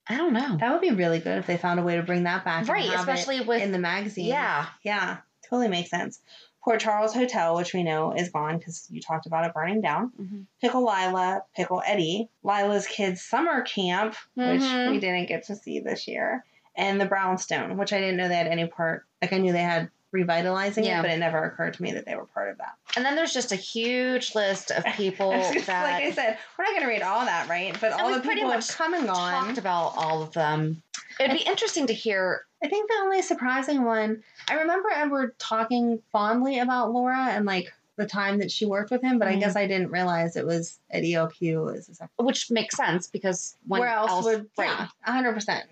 I 0.09 0.17
don't 0.17 0.33
know. 0.33 0.57
That 0.57 0.71
would 0.71 0.81
be 0.81 0.91
really 0.91 1.19
good 1.19 1.37
if 1.37 1.45
they 1.47 1.57
found 1.57 1.79
a 1.79 1.83
way 1.83 1.95
to 1.95 2.03
bring 2.03 2.23
that 2.23 2.43
back. 2.43 2.67
Right, 2.67 2.89
especially 2.93 3.41
with- 3.41 3.61
in 3.61 3.71
the 3.71 3.79
magazine. 3.79 4.25
Yeah. 4.25 4.65
yeah, 4.83 5.17
totally 5.49 5.67
makes 5.67 5.89
sense. 5.91 6.19
Port 6.63 6.79
Charles 6.81 7.13
Hotel, 7.13 7.55
which 7.55 7.73
we 7.73 7.83
know 7.83 8.11
is 8.13 8.29
gone 8.29 8.57
because 8.57 8.87
you 8.91 9.01
talked 9.01 9.25
about 9.27 9.45
it 9.45 9.53
burning 9.53 9.81
down. 9.81 10.11
Mhm. 10.19 10.45
Pickle 10.61 10.81
Lila, 10.83 11.43
Pickle 11.55 11.81
Eddie, 11.85 12.27
Lila's 12.43 12.85
Kids 12.87 13.21
Summer 13.21 13.61
Camp, 13.61 14.15
which 14.35 14.61
Mhm. 14.61 14.91
we 14.91 14.99
didn't 14.99 15.27
get 15.27 15.43
to 15.45 15.55
see 15.55 15.79
this 15.79 16.07
year, 16.07 16.43
and 16.75 16.99
the 16.99 17.05
Brownstone, 17.05 17.77
which 17.77 17.93
I 17.93 17.99
didn't 17.99 18.17
know 18.17 18.27
they 18.27 18.35
had 18.35 18.47
any 18.47 18.67
part. 18.67 19.05
Like 19.21 19.31
I 19.31 19.37
knew 19.37 19.53
they 19.53 19.61
had 19.61 19.89
revitalizing 20.11 20.83
Yeah. 20.83 20.99
it, 20.99 21.03
but 21.03 21.11
it 21.11 21.17
never 21.17 21.43
occurred 21.43 21.73
to 21.75 21.83
me 21.83 21.91
that 21.93 22.05
they 22.05 22.15
were 22.15 22.25
part 22.25 22.49
of 22.49 22.57
that. 22.57 22.73
And 22.95 23.05
then 23.05 23.15
there's 23.15 23.33
just 23.33 23.51
a 23.51 23.55
huge 23.55 24.33
list 24.35 24.71
of 24.71 24.83
people 24.95 25.31
Just 25.53 25.67
that 25.67 25.83
like 25.83 26.03
I 26.03 26.11
said, 26.11 26.37
we're 26.57 26.65
not 26.65 26.71
going 26.71 26.81
to 26.83 26.87
read 26.87 27.01
all 27.01 27.25
that, 27.25 27.47
right? 27.47 27.75
But 27.79 27.93
all 27.93 28.13
the 28.13 28.19
pretty 28.21 28.41
people 28.41 28.49
much 28.51 28.69
and 28.79 29.05
gone. 29.05 29.45
talked 29.45 29.57
about 29.57 29.93
all 29.95 30.21
of 30.23 30.31
them. 30.33 30.81
It'd 31.19 31.37
be 31.37 31.43
interesting 31.43 31.87
to 31.87 31.93
hear. 31.93 32.41
I 32.63 32.67
think 32.67 32.89
the 32.89 32.97
only 33.01 33.21
surprising 33.21 33.83
one, 33.85 34.23
I 34.49 34.55
remember 34.55 34.89
Edward 34.93 35.37
talking 35.39 36.01
fondly 36.11 36.59
about 36.59 36.91
Laura 36.91 37.27
and 37.29 37.45
like 37.45 37.71
the 37.97 38.05
time 38.05 38.39
that 38.39 38.49
she 38.51 38.65
worked 38.65 38.91
with 38.91 39.01
him, 39.01 39.19
but 39.19 39.27
I 39.27 39.35
Mhm. 39.35 39.39
guess 39.41 39.55
I 39.57 39.67
didn't 39.67 39.91
realize 39.91 40.35
it 40.37 40.45
was 40.45 40.79
at 40.89 41.03
ELQ 41.03 41.75
as 41.77 41.89
a 41.89 41.95
second. 41.95 42.25
Which 42.25 42.49
makes 42.49 42.75
sense 42.77 43.07
because 43.07 43.55
when 43.67 43.81
Where 43.81 43.89
else, 43.89 44.23
would, 44.23 44.49
right. 44.57 44.69
yeah, 44.69 44.87
100%. 45.05 45.63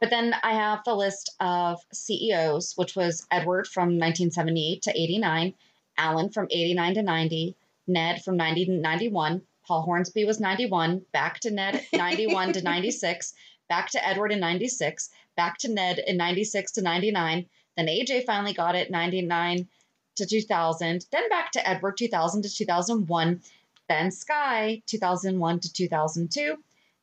But 0.00 0.08
then 0.08 0.34
I 0.42 0.54
have 0.54 0.82
the 0.84 0.94
list 0.94 1.34
of 1.40 1.78
CEOs, 1.92 2.72
which 2.76 2.96
was 2.96 3.26
Edward 3.30 3.66
from 3.66 3.98
1978 3.98 4.82
to 4.82 4.98
89, 4.98 5.54
Alan 5.98 6.30
from 6.30 6.48
89 6.50 6.94
to 6.94 7.02
90, 7.02 7.56
Ned 7.86 8.22
from 8.24 8.36
90 8.38 8.64
to 8.64 8.72
91, 8.72 9.42
Paul 9.66 9.82
Hornsby 9.82 10.24
was 10.24 10.40
91, 10.40 11.04
back 11.12 11.38
to 11.40 11.50
Ned 11.50 11.84
91 11.92 12.54
to 12.54 12.62
96, 12.62 13.34
back 13.68 13.90
to 13.90 14.06
Edward 14.06 14.32
in 14.32 14.40
96, 14.40 15.10
back 15.36 15.58
to 15.58 15.68
Ned 15.68 15.98
in 15.98 16.16
96 16.16 16.72
to 16.72 16.82
99. 16.82 17.46
Then 17.76 17.86
AJ 17.86 18.24
finally 18.24 18.54
got 18.54 18.74
it 18.74 18.90
99 18.90 19.68
to 20.16 20.26
2000, 20.26 21.06
then 21.12 21.28
back 21.28 21.52
to 21.52 21.68
Edward 21.68 21.98
2000 21.98 22.42
to 22.42 22.48
2001, 22.48 23.42
then 23.88 24.10
Sky 24.10 24.82
2001 24.86 25.60
to 25.60 25.72
2002. 25.72 26.56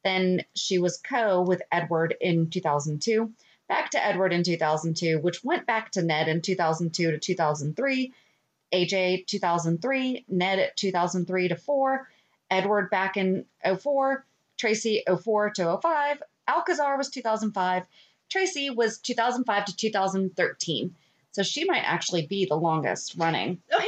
Then 0.04 0.44
she 0.56 0.78
was 0.78 0.98
co 0.98 1.42
with 1.42 1.62
Edward 1.72 2.16
in 2.22 2.50
2002, 2.50 3.32
back 3.68 3.92
to 3.92 4.06
Edward 4.06 4.34
in 4.34 4.44
2002, 4.44 5.20
which 5.20 5.44
went 5.44 5.66
back 5.66 5.92
to 5.92 6.02
Ned 6.02 6.28
in 6.28 6.42
2002 6.42 7.12
to 7.12 7.18
2003, 7.18 8.14
AJ 8.74 9.28
2003, 9.28 10.26
Ned 10.30 10.72
2003 10.76 11.48
to 11.50 11.56
4, 11.56 12.08
Edward 12.50 12.90
back 12.90 13.18
in 13.18 13.46
04, 13.64 14.26
Tracy 14.58 15.04
04 15.24 15.50
to 15.52 15.80
05, 15.82 16.24
Alcazar 16.48 16.98
was 16.98 17.10
2005, 17.10 17.84
Tracy 18.30 18.70
was 18.70 19.00
2005 19.00 19.66
to 19.66 19.76
2013. 19.76 20.96
So 21.32 21.44
she 21.44 21.66
might 21.66 21.84
actually 21.84 22.26
be 22.26 22.46
the 22.46 22.56
longest 22.56 23.16
running. 23.16 23.62
Okay, 23.72 23.87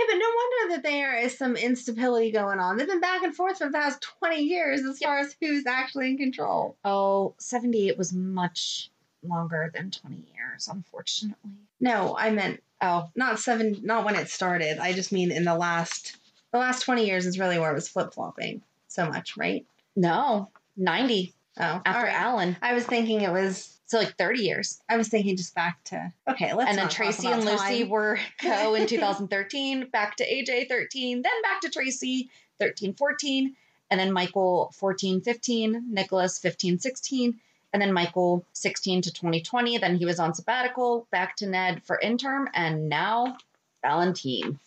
that 0.69 0.83
there 0.83 1.17
is 1.17 1.37
some 1.37 1.55
instability 1.55 2.31
going 2.31 2.59
on. 2.59 2.77
They've 2.77 2.87
been 2.87 2.99
back 3.01 3.23
and 3.23 3.35
forth 3.35 3.57
for 3.57 3.65
the 3.67 3.73
past 3.73 4.01
20 4.19 4.41
years 4.41 4.81
as 4.83 4.99
far 4.99 5.19
as 5.19 5.35
who's 5.41 5.65
actually 5.65 6.09
in 6.11 6.17
control. 6.17 6.77
Oh, 6.85 7.35
78 7.39 7.97
was 7.97 8.13
much 8.13 8.89
longer 9.23 9.69
than 9.73 9.91
20 9.91 10.15
years, 10.35 10.67
unfortunately. 10.71 11.51
No, 11.79 12.15
I 12.17 12.29
meant 12.31 12.61
Oh, 12.81 13.09
not 13.13 13.39
seven, 13.39 13.77
not 13.83 14.05
when 14.05 14.15
it 14.15 14.29
started. 14.29 14.77
I 14.79 14.93
just 14.93 15.11
mean 15.11 15.31
in 15.31 15.43
the 15.43 15.55
last, 15.55 16.15
the 16.53 16.59
last 16.59 16.83
20 16.83 17.05
years 17.05 17.25
is 17.25 17.37
really 17.37 17.59
where 17.59 17.71
it 17.71 17.75
was 17.75 17.89
flip 17.89 18.13
flopping 18.13 18.61
so 18.87 19.05
much, 19.09 19.35
right? 19.35 19.65
no, 19.95 20.49
90 20.77 21.33
Oh, 21.59 21.81
after 21.85 21.89
all 21.89 22.03
right. 22.05 22.13
Alan. 22.15 22.55
I 22.61 22.73
was 22.73 22.85
thinking 22.85 23.19
it 23.19 23.31
was, 23.33 23.78
So 23.89 23.97
like 23.97 24.17
30 24.17 24.43
years. 24.43 24.79
I 24.87 24.97
was 24.97 25.07
thinking 25.07 25.35
just 25.35 25.55
back 25.55 25.83
to, 25.85 26.13
okay, 26.27 26.53
let's 26.53 26.69
and 26.69 26.77
then 26.77 26.89
Tracy 26.89 27.27
and 27.27 27.43
Lucy 27.43 27.79
time. 27.79 27.89
were 27.89 28.19
co 28.41 28.75
in 28.75 28.85
2013, 28.85 29.89
back 29.89 30.15
to 30.17 30.31
AJ 30.31 30.67
13, 30.67 31.23
then 31.23 31.41
back 31.41 31.61
to 31.61 31.71
Tracy 31.71 32.29
13, 32.59 32.93
14, 32.93 33.55
and 33.89 33.99
then 33.99 34.13
Michael 34.13 34.71
14, 34.75 35.21
15, 35.21 35.85
Nicholas 35.91 36.37
15, 36.37 36.77
16, 36.77 37.39
and 37.73 37.81
then 37.81 37.91
Michael 37.91 38.45
16 38.53 39.01
to 39.01 39.11
2020. 39.11 39.79
Then 39.79 39.95
he 39.95 40.05
was 40.05 40.19
on 40.19 40.35
sabbatical, 40.35 41.07
back 41.09 41.35
to 41.37 41.47
Ned 41.47 41.81
for 41.83 41.99
interim, 41.99 42.47
and 42.53 42.89
now 42.89 43.37
Valentine. 43.81 44.59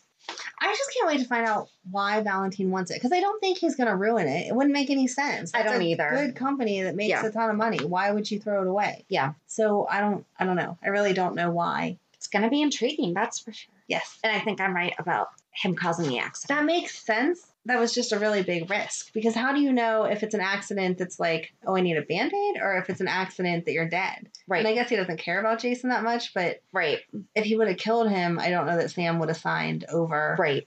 I 0.61 0.69
just 0.69 0.91
can't 0.95 1.09
wait 1.09 1.21
to 1.21 1.27
find 1.27 1.47
out 1.47 1.69
why 1.91 2.21
Valentine 2.21 2.71
wants 2.71 2.91
it 2.91 2.95
because 2.95 3.13
I 3.13 3.21
don't 3.21 3.41
think 3.41 3.59
he's 3.59 3.75
going 3.75 3.89
to 3.89 3.97
ruin 3.97 4.29
it. 4.29 4.47
It 4.49 4.55
wouldn't 4.55 4.73
make 4.73 4.91
any 4.91 5.09
sense. 5.09 5.51
I 5.55 5.63
don't 5.63 5.83
a 5.83 5.85
either. 5.85 6.11
Good 6.11 6.37
company 6.37 6.83
that 6.83 6.95
makes 6.95 7.09
Yeah. 7.11 7.27
a 7.27 7.31
ton 7.33 7.51
of 7.51 7.57
money. 7.57 7.85
Why 7.85 8.11
would 8.13 8.31
you 8.31 8.39
throw 8.39 8.63
it 8.63 8.69
away? 8.69 9.05
Yeah. 9.09 9.33
So 9.47 9.87
I 9.91 10.01
don't. 10.01 10.25
I 10.39 10.45
don't 10.45 10.57
know. 10.57 10.79
I 10.83 10.89
really 10.89 11.13
don't 11.13 11.35
know 11.35 11.51
why. 11.51 11.99
It's 12.15 12.29
going 12.29 12.43
to 12.45 12.51
be 12.51 12.63
intriguing, 12.63 13.15
that's 13.15 13.41
for 13.41 13.53
sure. 13.53 13.75
Yes, 13.89 14.21
And 14.23 14.33
I 14.35 14.39
think 14.39 14.61
I'm 14.61 14.75
right 14.77 14.95
about 15.01 15.29
him 15.51 15.75
causing 15.75 16.09
the 16.09 16.19
accident. 16.21 16.61
that 16.61 16.65
makes 16.65 16.97
sense. 16.97 17.52
That 17.66 17.79
was 17.79 17.94
just 17.94 18.11
a 18.11 18.18
really 18.18 18.42
big 18.42 18.68
risk 18.68 19.12
because 19.12 19.37
how 19.37 19.53
do 19.53 19.61
you 19.61 19.72
know 19.72 20.03
if 20.05 20.25
it's 20.25 20.35
an 20.35 20.40
accident 20.40 20.98
that's 20.98 21.20
like, 21.20 21.53
oh, 21.64 21.77
I 21.77 21.81
need 21.81 21.96
a 21.96 22.03
band 22.03 22.33
aid, 22.35 22.61
or 22.61 22.77
if 22.79 22.90
it's 22.90 23.01
an 23.01 23.07
accident 23.07 23.66
that 23.66 23.72
you're 23.72 23.88
dead? 23.88 24.29
Right. 24.48 24.59
And 24.59 24.66
I 24.68 24.75
guess 24.75 24.88
he 24.90 24.96
doesn't 24.96 25.18
care 25.18 25.38
about 25.38 25.61
Jason 25.61 25.90
that 25.90 26.03
much, 26.03 26.35
but 26.35 26.61
right. 26.72 26.98
if 27.37 27.44
he 27.44 27.55
would 27.57 27.68
have 27.68 27.77
killed 27.77 28.11
him, 28.11 28.40
I 28.40 28.51
don't 28.51 28.66
know 28.66 28.77
that 28.79 28.90
Sam 28.90 29.20
would 29.20 29.29
have 29.29 29.38
signed 29.38 29.85
over 29.88 30.35
Right. 30.40 30.66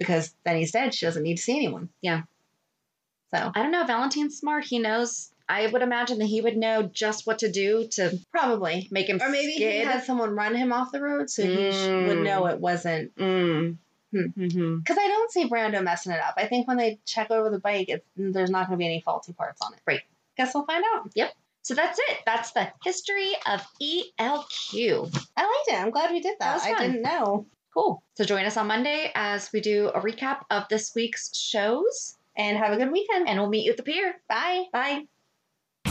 because 0.00 0.34
then 0.44 0.56
he's 0.56 0.72
dead. 0.72 0.94
She 0.94 1.06
doesn't 1.06 1.22
need 1.22 1.36
to 1.36 1.42
see 1.42 1.56
anyone. 1.56 1.90
Yeah. 2.02 2.22
So 3.32 3.52
I 3.54 3.62
don't 3.62 3.70
know. 3.72 3.84
Valentine's 3.86 4.36
smart. 4.38 4.64
He 4.64 4.78
knows. 4.80 5.30
I 5.48 5.68
would 5.68 5.82
imagine 5.82 6.18
that 6.18 6.26
he 6.26 6.40
would 6.40 6.56
know 6.56 6.82
just 6.82 7.24
what 7.24 7.38
to 7.40 7.50
do 7.52 7.86
to 7.92 8.18
probably. 8.32 8.88
make 8.90 9.08
him 9.08 9.20
Or 9.22 9.28
maybe 9.28 9.52
he 9.52 9.62
had 9.62 10.02
someone 10.02 10.30
run 10.34 10.56
him 10.56 10.72
off 10.72 10.90
the 10.90 11.00
road 11.00 11.30
so 11.30 11.42
he 11.44 11.70
sh- 11.70 11.86
would 11.86 12.18
Mm. 12.18 12.24
know 12.24 12.46
it 12.46 12.58
wasn't. 12.58 13.14
Mm. 13.16 13.76
Hmm. 14.24 14.44
hmm 14.48 14.76
Because 14.78 14.98
I 14.98 15.06
don't 15.08 15.30
see 15.32 15.48
Brando 15.48 15.82
messing 15.82 16.12
it 16.12 16.20
up. 16.20 16.34
I 16.36 16.46
think 16.46 16.66
when 16.68 16.76
they 16.76 16.98
check 17.04 17.30
over 17.30 17.50
the 17.50 17.58
bike, 17.58 17.90
there's 18.16 18.50
not 18.50 18.66
going 18.66 18.78
to 18.78 18.82
be 18.82 18.86
any 18.86 19.00
faulty 19.00 19.32
parts 19.32 19.60
on 19.62 19.72
it. 19.74 19.80
Right. 19.86 20.00
Guess 20.36 20.54
we'll 20.54 20.64
find 20.66 20.84
out. 20.94 21.10
Yep. 21.14 21.32
So 21.62 21.74
that's 21.74 21.98
it. 21.98 22.18
That's 22.24 22.52
the 22.52 22.68
history 22.84 23.32
of 23.46 23.60
ELQ. 23.82 25.26
I 25.36 25.42
liked 25.42 25.68
it. 25.68 25.74
I'm 25.82 25.90
glad 25.90 26.10
we 26.12 26.20
did 26.20 26.36
that. 26.40 26.62
That 26.62 26.74
I 26.78 26.86
didn't 26.86 27.02
know. 27.02 27.46
Cool. 27.74 28.02
So 28.14 28.24
join 28.24 28.44
us 28.46 28.56
on 28.56 28.66
Monday 28.68 29.10
as 29.14 29.50
we 29.52 29.60
do 29.60 29.88
a 29.88 30.00
recap 30.00 30.42
of 30.50 30.68
this 30.70 30.94
week's 30.94 31.36
shows, 31.36 32.16
And 32.36 32.56
have 32.56 32.72
a 32.72 32.76
good 32.76 32.92
weekend. 32.92 33.28
and 33.28 33.38
we'll 33.40 33.48
meet 33.50 33.64
you 33.64 33.72
at 33.72 33.76
the 33.76 33.82
pier. 33.82 34.14
Bye. 34.28 34.64
Bye. 34.72 35.06